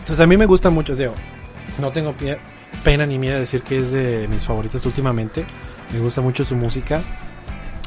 [0.00, 1.14] Entonces a mí me gusta mucho, digo,
[1.78, 2.38] no tengo pie-
[2.82, 5.44] pena ni miedo de decir que es de mis favoritas últimamente.
[5.92, 7.02] Me gusta mucho su música.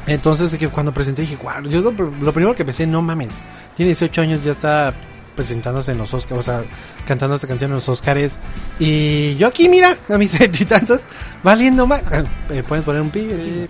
[0.06, 3.32] Entonces que cuando presenté dije, wow, yo lo, lo primero que pensé, no mames,
[3.76, 4.92] tiene 18 años, ya está
[5.38, 6.64] presentándose en los Oscars, o sea,
[7.06, 8.40] cantando esta canción en los Oscars.
[8.80, 11.00] Y yo aquí, mira, a mis veintitantos,
[11.44, 12.02] valiendo más.
[12.50, 13.68] Eh, Pueden poner un pi, eh,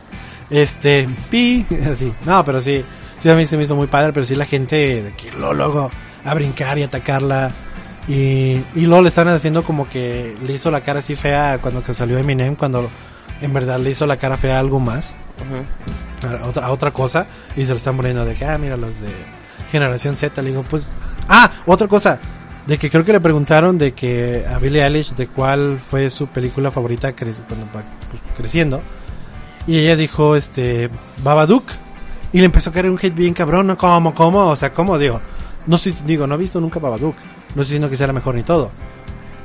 [0.49, 2.11] este, pi, así.
[2.25, 2.83] No, pero sí,
[3.19, 5.53] sí a mí se me hizo muy padre, pero sí la gente de que lo
[5.53, 5.91] luego
[6.25, 7.51] a brincar y atacarla.
[8.09, 11.85] Y, y luego le están haciendo como que le hizo la cara así fea cuando
[11.85, 12.89] que salió Eminem, cuando
[13.43, 15.15] en verdad le hizo la cara fea a algo más
[16.23, 18.99] a otra, a otra cosa y se lo están poniendo de que, ah, mira, los
[19.01, 19.11] de
[19.71, 20.41] generación Z.
[20.43, 20.91] Le digo, pues,
[21.29, 22.19] ah, otra cosa,
[22.67, 26.27] de que creo que le preguntaron de que a Billie Eilish de cuál fue su
[26.27, 28.81] película favorita cre- cuando va, pues, creciendo.
[29.67, 30.89] Y ella dijo, este,
[31.23, 31.65] Babadook.
[32.33, 33.77] Y le empezó a caer un hate bien cabrón, ¿no?
[33.79, 34.47] ¿Cómo, cómo?
[34.49, 34.99] O sea, ¿cómo?
[34.99, 35.21] Digo,
[35.67, 37.17] no sé, digo, no he visto nunca Babadook.
[37.55, 38.71] No sé si no que sea la mejor ni todo.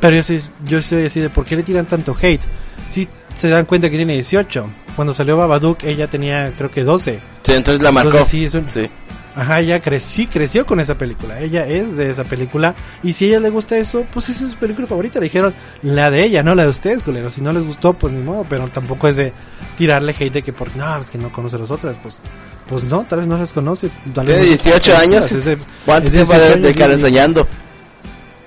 [0.02, 2.42] Pero yo soy, yo soy así de, ¿por qué le tiran tanto hate?
[2.90, 4.68] Si se dan cuenta que tiene 18.
[4.98, 7.20] Cuando salió Babadook, ella tenía, creo que 12.
[7.42, 8.10] Sí, entonces la marcó.
[8.12, 8.90] Entonces, sí, es un- Sí.
[9.36, 11.40] Ajá, ella crecí, creció con esa película.
[11.40, 12.76] Ella es de esa película.
[13.02, 15.20] Y si a ella le gusta eso, pues esa es su película favorita.
[15.20, 17.30] Le dijeron la de ella, no la de ustedes, culero.
[17.32, 18.46] Si no les gustó, pues ni modo.
[18.48, 19.34] Pero tampoco es de
[19.78, 21.98] tirarle hate de que por, no, es que no conoce a las otras.
[21.98, 22.20] Pues,
[22.68, 23.90] pues no, tal vez no las conoce.
[24.14, 25.46] Tal vez Tiene no- 18 años.
[25.46, 27.48] De- ¿Cuánto de tiempo de 18 años, dedicar y- enseñando?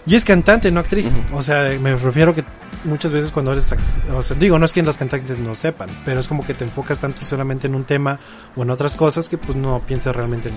[0.07, 1.15] Y es cantante, no actriz.
[1.33, 2.45] O sea, me refiero que
[2.85, 3.75] muchas veces cuando eres,
[4.13, 6.65] o sea, digo, no es que las cantantes no sepan, pero es como que te
[6.65, 8.19] enfocas tanto solamente en un tema
[8.55, 10.55] o en otras cosas que pues no piensas realmente en...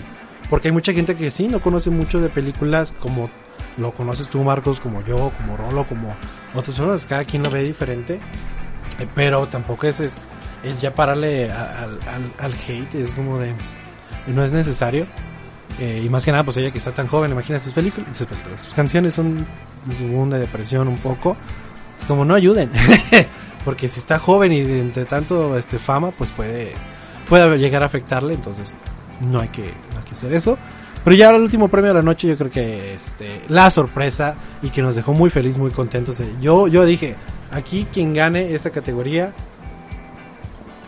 [0.49, 3.29] Porque hay mucha gente que sí no conoce mucho de películas como
[3.77, 6.15] lo conoces tú, Marcos, como yo, como Rolo, como
[6.53, 8.19] otras personas, cada quien lo ve diferente,
[8.99, 10.17] eh, pero tampoco es, es,
[10.63, 13.53] es ya pararle al, al, al hate, es como de...
[14.27, 15.07] No es necesario.
[15.79, 18.27] Eh, y más que nada, pues ella que está tan joven, imagina sus películas, sus
[18.27, 19.45] películas, sus canciones son
[19.85, 21.37] de segunda depresión un poco.
[21.99, 22.71] Es como no ayuden.
[23.65, 26.73] Porque si está joven y de entre tanto este fama, pues puede,
[27.27, 28.75] puede llegar a afectarle, entonces
[29.29, 30.57] no hay que, no hay que hacer eso.
[31.03, 34.35] Pero ya ahora el último premio de la noche, yo creo que este, la sorpresa
[34.61, 36.19] y que nos dejó muy feliz, muy contentos.
[36.19, 37.15] eh, Yo, yo dije,
[37.51, 39.33] aquí quien gane esta categoría,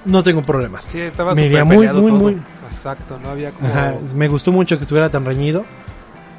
[0.05, 0.85] no tengo problemas.
[0.85, 2.01] Sí, estaba Me súper iría muy, muy, todo.
[2.19, 3.67] muy- Exacto, no había como...
[3.67, 5.65] Ajá, me gustó mucho que estuviera tan reñido,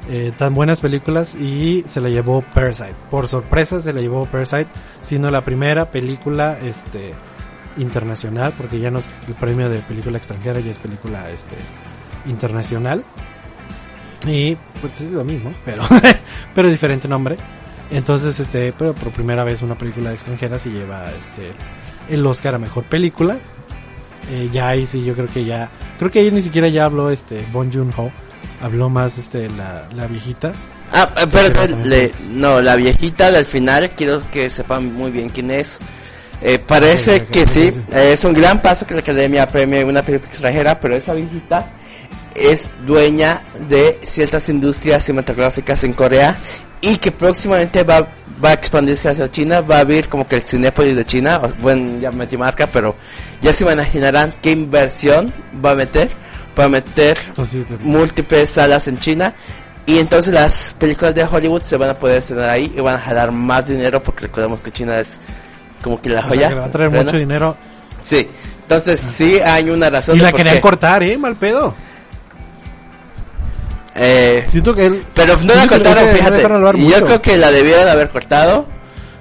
[0.09, 2.95] eh, tan buenas películas y se la llevó Parasite.
[3.09, 4.67] Por sorpresa se la llevó Parasite,
[5.01, 7.13] siendo la primera película este
[7.77, 11.55] internacional, porque ya no es el premio de película extranjera, ya es película este
[12.25, 13.03] internacional.
[14.27, 15.83] Y pues es lo mismo, pero
[16.55, 17.37] pero diferente nombre.
[17.91, 21.53] Entonces este, pero por primera vez una película extranjera se lleva este
[22.09, 23.37] el Oscar a mejor película
[24.31, 25.69] eh, ya ahí sí yo creo que ya
[25.99, 28.11] creo que ahí ni siquiera ya habló este Bon Joon Ho
[28.61, 30.53] habló más este la, la viejita
[30.95, 31.49] Ah, eh, pero
[31.83, 35.79] le- no, la viejita del final, quiero que sepan muy bien quién es.
[36.39, 37.73] Eh, parece ok, que sí.
[37.91, 41.71] eh, es un gran paso que la Academia premie una película extranjera, pero esa viejita
[42.35, 46.37] es dueña de ciertas industrias cinematográficas en Corea
[46.85, 48.07] y que próximamente va,
[48.43, 51.49] va a expandirse hacia China, va a abrir como que el Cinépolis de China, o-
[51.61, 52.95] bueno, ya metí marca, pero
[53.41, 56.09] ya se imaginarán qué inversión va a meter,
[56.59, 57.17] va a meter
[57.81, 59.33] múltiples salas en China
[59.85, 62.99] y entonces las películas de Hollywood se van a poder estrenar ahí y van a
[62.99, 65.19] jalar más dinero porque recordemos que China es
[65.81, 66.47] como que la o sea, joya.
[66.49, 67.57] que le va a traer mucho dinero
[68.01, 68.27] Sí,
[68.63, 70.17] entonces sí hay una razón.
[70.17, 71.73] y la querían cortar eh mal pedo
[73.95, 76.41] Eh, siento que él pero no la cortaron, fíjate.
[76.77, 78.67] Y yo creo que la debieron haber cortado.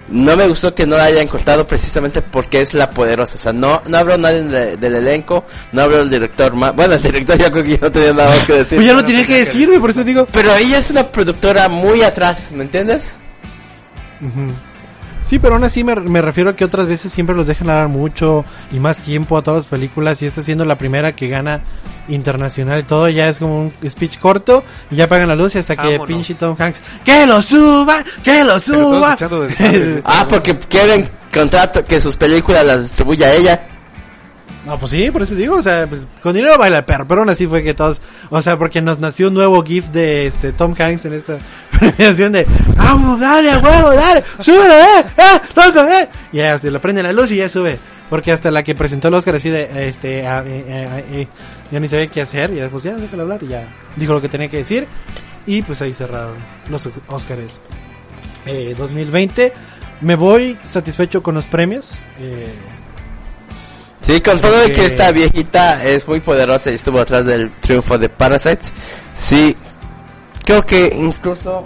[0.09, 3.37] No me gustó que no la hayan cortado precisamente porque es la poderosa.
[3.37, 6.53] O sea, no, no habló nadie de- del elenco, no habló el director.
[6.55, 8.77] ma- Bueno, el director yo creo que ya no tenía nada más que decir.
[8.79, 10.91] pues ya no tenía que tenía que decir güey, por eso digo Pero ella es
[10.91, 13.19] una productora muy atrás, ¿me entiendes?
[14.21, 14.53] Ujú.
[15.23, 17.89] Sí, pero aún así me, me refiero a que otras veces siempre los dejan hablar
[17.89, 21.61] mucho y más tiempo a todas las películas y esta siendo la primera que gana
[22.09, 25.59] internacional y todo, ya es como un speech corto y ya apagan la luz y
[25.59, 26.07] hasta que Vámonos.
[26.07, 28.05] pinche Tom Hanks, ¡que lo suba!
[28.23, 29.17] ¡que lo suba!
[30.05, 33.69] Ah, porque quieren contrato que sus películas las distribuya ella.
[34.65, 37.23] No, pues sí, por eso digo, o sea, pues, con dinero baila el perro, pero
[37.23, 38.01] aún así fue que todos,
[38.31, 41.39] o sea, porque nos nació un nuevo GIF de este Tom Hanks en esta
[41.79, 42.47] premiación de,
[42.77, 47.03] vamos, dale, a huevo, dale, súbelo, eh, eh, loco, eh, y ya se le prende
[47.03, 47.77] la luz y ya sube,
[48.09, 51.27] porque hasta la que presentó el Oscar así de, este, eh, eh, eh,
[51.73, 54.21] ya ni sabía qué hacer, y ya, pues ya, déjalo hablar, y ya dijo lo
[54.21, 54.87] que tenía que decir,
[55.45, 56.37] y pues ahí cerraron
[56.71, 57.59] los Oscars
[58.47, 59.53] eh, 2020,
[60.03, 62.47] me voy satisfecho con los premios, eh,
[64.03, 67.97] Sí, con todo de que esta viejita es muy poderosa y estuvo atrás del triunfo
[67.99, 68.73] de Parasites.
[69.15, 69.57] Sí,
[70.45, 71.65] creo que incluso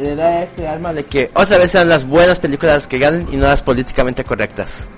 [0.00, 3.26] le da este alma de que otra vez sean las buenas películas las que ganen
[3.30, 4.88] y no las políticamente correctas.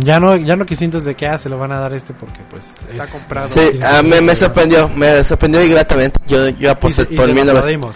[0.00, 2.14] Ya no, ya no que sientes de que ah, se lo van a dar este
[2.14, 3.48] porque pues Está es- comprado.
[3.48, 6.18] Sí, ah, me, me sorprendió, me sorprendió y gratamente.
[6.26, 7.90] Yo, yo y aposté y por, se lo 1900 aplaudimos.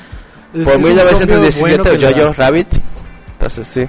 [0.54, 2.46] Es- por es un 1917 cambio bueno Jojo da.
[2.46, 2.68] Rabbit.
[3.32, 3.86] Entonces sí.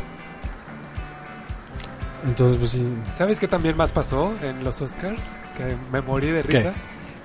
[2.25, 2.93] Entonces pues sí.
[3.17, 5.21] ¿Sabes qué también más pasó en los Oscars?
[5.57, 6.57] Que me morí de ¿Qué?
[6.59, 6.73] risa.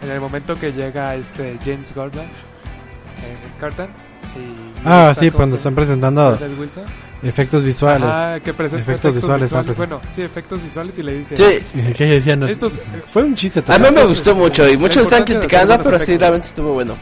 [0.02, 3.88] En el momento que llega este James Gordon en Cartan.
[4.36, 6.84] Y Ah, sí, cuando están presentando Wilson.
[7.22, 8.08] efectos visuales.
[8.08, 11.36] Ajá, que presenta Efectos visuales, están Bueno, sí, efectos visuales y le dice...
[11.36, 12.74] Sí, Y que decían, no, Estos-
[13.10, 13.62] fue un chiste.
[13.66, 16.18] a mí me gustó mucho y muchos están criticando, pero sí, efectos.
[16.20, 16.94] realmente estuvo bueno.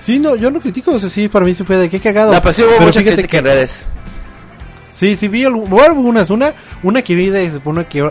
[0.00, 2.32] Sí, no, yo no critico, o sea, sí, para mí sí fue de qué cagado.
[2.32, 3.88] No, pues sí hubo Pero mucha crítica en que- redes.
[5.00, 8.06] Sí, sí vi algunas, una, una que vi de, se supone que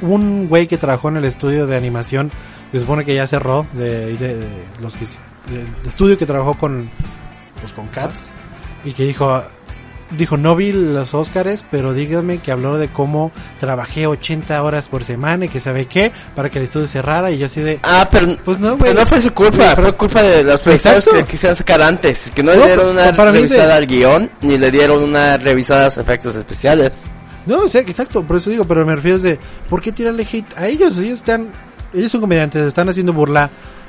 [0.00, 2.30] un güey que trabajó en el estudio de animación,
[2.72, 4.48] se supone que ya cerró, de,
[4.80, 5.04] los que,
[5.84, 6.88] estudio que trabajó con,
[7.60, 8.30] pues con Cats,
[8.86, 9.42] y que dijo,
[10.10, 15.04] dijo, no vi los Óscares, pero dígame que habló de cómo trabajé 80 horas por
[15.04, 18.08] semana y que sabe qué, para que el estudio cerrara, y yo así de, Ah,
[18.10, 18.92] pero, pues no, güey.
[18.94, 21.12] no fue su culpa, fue culpa de los Exacto.
[21.12, 24.30] que quisieron sacar antes, que no, No, le dieron pues, una de- revisada al guion,
[24.40, 27.10] ni le dieron una revisada a los efectos especiales.
[27.46, 29.38] No, o sea, exacto, por eso digo, pero me refiero de,
[29.68, 30.98] ¿por qué tirarle hate a ellos?
[30.98, 31.48] Ellos están,
[31.94, 33.48] ellos son comediantes, están haciendo burla,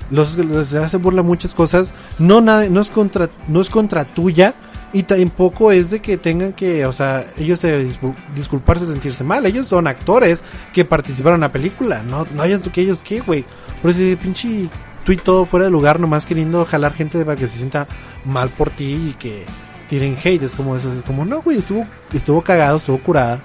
[0.10, 4.54] los, los hacen burla muchas cosas, no nada, no es contra, no es contra tuya,
[4.94, 9.46] y tampoco es de que tengan que, o sea, ellos de discul- disculparse, sentirse mal,
[9.46, 13.46] ellos son actores que participaron en la película, no, no hay que ellos qué, güey,
[13.82, 14.68] por ese pinche
[15.06, 17.88] tweet todo fuera de lugar, nomás queriendo jalar gente para que se sienta
[18.26, 19.46] mal por ti y que
[19.88, 23.40] tiren hate, es como eso, es como, no, güey, estuvo, estuvo cagado, estuvo curada,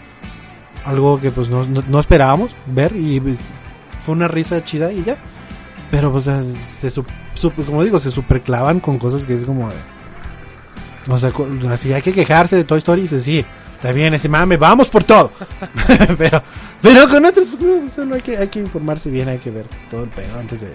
[0.84, 3.38] algo que pues no, no, esperábamos ver y pues,
[4.02, 5.16] fue una risa chida y ya.
[5.90, 6.90] Pero pues se
[7.64, 9.76] como digo, se superclavan con cosas que es como de...
[11.08, 11.32] O sea,
[11.70, 13.44] así hay que quejarse de Toy Story y dice, sí,
[13.74, 15.30] está bien ese mame, vamos por todo.
[16.18, 16.42] pero
[16.82, 19.66] pero con otros pues no, solo hay que, hay que informarse bien, hay que ver
[19.90, 20.72] todo el pedo antes de,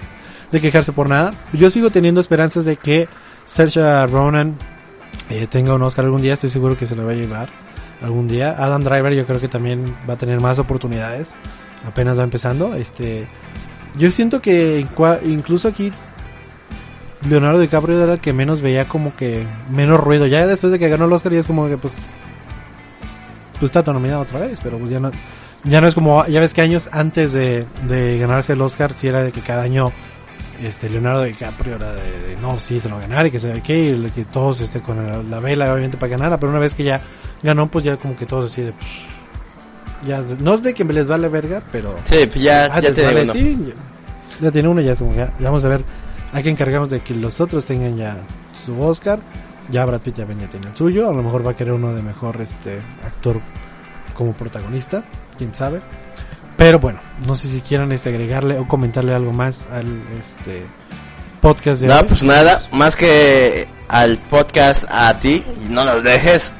[0.51, 1.33] de quejarse por nada.
[1.53, 3.07] Yo sigo teniendo esperanzas de que
[3.45, 4.57] Saoirse Ronan
[5.29, 7.49] eh, tenga un Oscar algún día, estoy seguro que se lo va a llevar
[8.01, 8.55] algún día.
[8.57, 11.33] Adam Driver yo creo que también va a tener más oportunidades.
[11.85, 12.75] Apenas va empezando.
[12.75, 13.27] Este,
[13.95, 14.85] yo siento que
[15.25, 15.91] incluso aquí
[17.29, 20.25] Leonardo DiCaprio era el que menos veía como que menos ruido.
[20.27, 21.93] Ya después de que ganó el Oscar ya es como que pues
[23.59, 25.11] pues está nominado otra vez, pero pues ya no
[25.63, 29.07] ya no es como ya ves que años antes de, de ganarse el Oscar si
[29.07, 29.91] era de que cada año
[30.63, 33.39] este Leonardo DiCaprio era de, de, no, sí, se lo va a ganar y que
[33.39, 36.51] se ve que, y que todos este con la, la vela obviamente para ganar, pero
[36.51, 37.01] una vez que ya
[37.43, 38.73] ganó pues ya como que todos así de
[40.05, 42.91] ya no es de que me les vale verga, pero Sí, pues ya, Ah, ya
[43.03, 43.73] vale, sí, ya,
[44.45, 45.83] ya tiene uno, ya es como ya vamos a ver,
[46.33, 48.17] hay que encargarnos de que los otros tengan ya
[48.65, 49.19] su Oscar,
[49.69, 51.93] ya Brad Pitt ya venía tiene el suyo, a lo mejor va a querer uno
[51.93, 53.39] de mejor este actor
[54.15, 55.03] como protagonista,
[55.37, 55.81] quién sabe.
[56.57, 59.87] Pero bueno, no sé si quieran este agregarle o comentarle algo más al
[60.19, 60.63] este
[61.41, 62.03] podcast de No, hoy.
[62.07, 66.53] pues nada, más que al podcast a ti, y no nos dejes.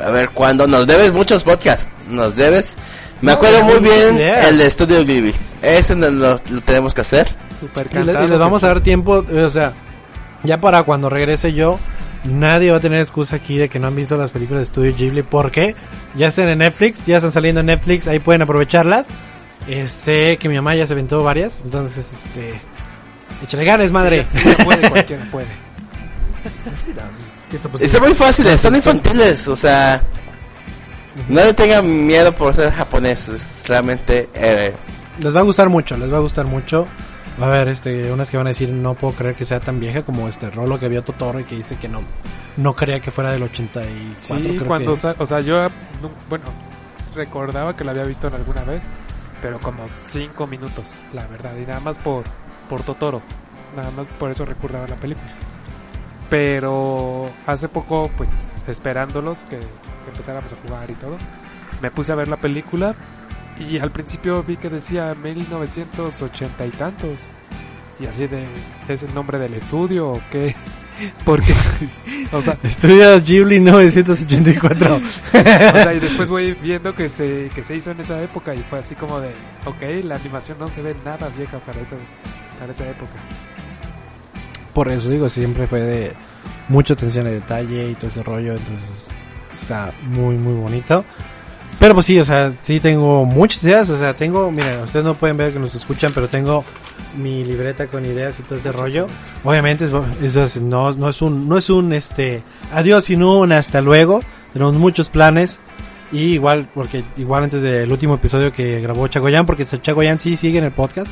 [0.00, 2.78] A ver cuándo, nos debes muchos podcasts, nos debes.
[3.22, 5.34] Me No, acuerdo no, muy bien el de Studio Ghibli.
[5.62, 7.34] Ese no lo, lo tenemos que hacer.
[7.58, 9.72] Super Y, le- y les vamos a dar tiempo, o sea,
[10.42, 11.78] ya para cuando regrese yo,
[12.24, 14.94] nadie va a tener excusa aquí de que no han visto las películas de Studio
[14.96, 15.22] Ghibli.
[15.22, 15.74] ¿Por qué?
[16.16, 19.08] Ya están en Netflix, ya están saliendo en Netflix, ahí pueden aprovecharlas.
[19.68, 22.60] Eh, sé que mi mamá ya se aventó varias, entonces, este...
[23.44, 24.26] Échale ganas, madre.
[24.30, 25.46] Sí, sí, puede, cualquiera puede.
[27.50, 30.02] ¿Qué está son muy fáciles, son infantiles, o sea,
[31.28, 34.74] no le tengan miedo por ser japoneses, realmente, eh,
[35.20, 36.86] Les va a gustar mucho, les va a gustar mucho.
[37.40, 39.80] Va a haber este, unas que van a decir no puedo creer que sea tan
[39.80, 42.00] vieja como este Rolo que vio Totoro y que dice que no,
[42.58, 44.14] no creía que fuera del 84.
[44.18, 45.68] Sí, creo cuando, que- o sea, yo
[46.28, 46.44] bueno,
[47.14, 48.84] recordaba que la había visto en alguna vez,
[49.40, 52.24] pero como cinco minutos, la verdad, y nada más por,
[52.68, 53.22] por Totoro,
[53.76, 55.26] nada más por eso recordaba la película.
[56.32, 61.18] Pero hace poco, pues esperándolos que, que empezáramos a jugar y todo,
[61.82, 62.94] me puse a ver la película
[63.58, 67.20] y al principio vi que decía 1980 y tantos.
[68.00, 68.46] Y así de,
[68.88, 70.56] ¿es el nombre del estudio o qué?
[71.26, 71.52] Porque,
[72.32, 74.96] o sea, Estudia Ghibli 984.
[74.96, 75.00] o
[75.34, 78.78] sea, y después voy viendo que se, que se hizo en esa época y fue
[78.78, 79.34] así como de,
[79.66, 81.96] ok, la animación no se ve nada vieja para esa,
[82.58, 83.20] para esa época.
[84.72, 86.12] Por eso digo, siempre fue de
[86.68, 89.08] mucha atención al detalle y todo ese rollo, entonces
[89.54, 91.04] está muy, muy bonito.
[91.78, 95.14] Pero pues sí, o sea, sí tengo muchas ideas, o sea, tengo, miren, ustedes no
[95.14, 96.64] pueden ver que nos escuchan, pero tengo
[97.16, 99.06] mi libreta con ideas y todo ese rollo.
[99.44, 99.86] Obviamente,
[100.22, 102.42] es- es- no, no es un, no es un, este,
[102.72, 104.20] adiós, sino un hasta luego.
[104.52, 105.58] Tenemos muchos planes.
[106.12, 110.58] Y igual, porque igual antes del último episodio que grabó Chagoyan, porque Chagoyan sí sigue
[110.58, 111.08] en el podcast.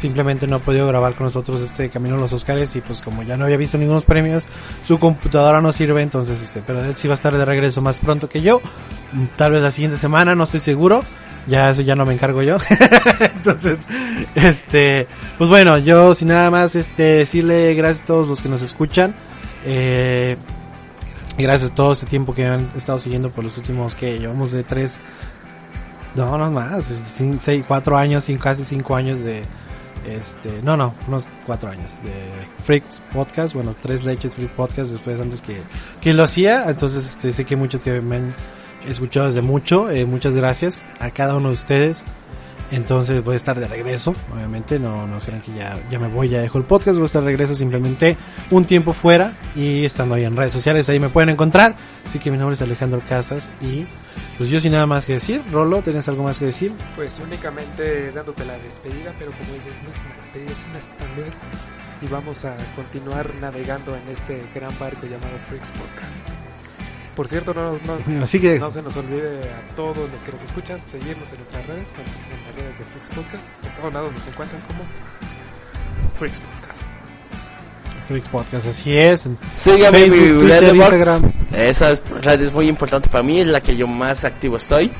[0.00, 3.22] Simplemente no ha podido grabar con nosotros este Camino a los Oscars y pues como
[3.22, 4.44] ya no había visto ningunos premios,
[4.82, 7.98] su computadora no sirve, entonces este, pero él sí va a estar de regreso más
[7.98, 8.62] pronto que yo.
[9.12, 11.04] Mm, Tal vez la siguiente semana, no estoy seguro.
[11.46, 12.56] Ya eso ya no me encargo yo.
[13.36, 13.80] entonces,
[14.34, 18.62] este, pues bueno, yo sin nada más este decirle gracias a todos los que nos
[18.62, 19.14] escuchan.
[19.66, 20.38] Eh,
[21.36, 24.62] gracias a todo este tiempo que han estado siguiendo por los últimos que llevamos de
[24.62, 24.98] tres
[26.14, 26.90] no, no más,
[27.38, 29.42] seis, cuatro años, cinco, casi cinco años de,
[30.06, 32.12] este, no, no, unos cuatro años de
[32.64, 35.62] Freaks Podcast, bueno, tres leches Freaks Podcast después antes que,
[36.00, 38.34] que lo hacía, entonces este, sé que muchos que me han
[38.86, 42.04] escuchado desde mucho, eh, muchas gracias a cada uno de ustedes.
[42.70, 46.28] Entonces voy a estar de regreso, obviamente, no, no crean que ya, ya me voy,
[46.28, 48.16] ya dejo el podcast, voy a estar de regreso simplemente
[48.50, 51.74] un tiempo fuera y estando ahí en redes sociales, ahí me pueden encontrar.
[52.04, 53.86] Así que mi nombre es Alejandro Casas y
[54.38, 56.72] pues yo sin nada más que decir, Rolo, ¿tienes algo más que decir?
[56.96, 61.14] Pues únicamente dándote la despedida, pero como dices, no es una despedida, es una hasta
[61.16, 61.34] luego.
[62.02, 66.26] Y vamos a continuar navegando en este gran barco llamado Freaks Podcast.
[67.20, 70.42] Por cierto, no, no, Así que no se nos olvide a todos los que nos
[70.42, 73.44] escuchan seguirnos en nuestras redes, bueno, en las redes de Freaks Podcast.
[73.62, 74.84] En todos lados nos encuentran como
[76.18, 76.88] Freaks Podcast.
[78.08, 79.28] Freaks Podcast, así es.
[79.50, 80.94] Sígueme en mi Twitter, Letterboxd.
[80.94, 81.32] Instagram.
[81.52, 84.90] Esa red es muy importante para mí, es la que yo más activo estoy.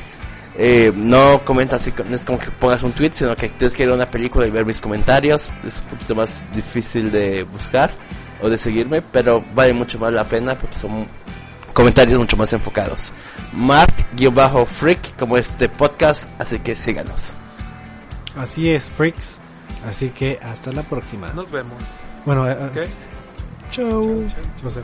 [0.58, 3.84] Eh, no comentas así, no es como que pongas un tweet, sino que tienes que
[3.84, 5.48] ir a una película y ver mis comentarios.
[5.64, 7.90] Es un poquito más difícil de buscar
[8.42, 11.06] o de seguirme, pero vale mucho más la pena porque son
[11.80, 13.10] comentarios mucho más enfocados.
[13.54, 17.32] Mark-Freak como este podcast, así que síganos.
[18.36, 19.40] Así es, Freaks.
[19.88, 21.32] Así que hasta la próxima.
[21.32, 21.82] Nos vemos.
[22.26, 22.90] Bueno, eh, ¿Ok?
[23.70, 23.88] chau.
[24.02, 24.42] Chau, chau.
[24.62, 24.80] No sé.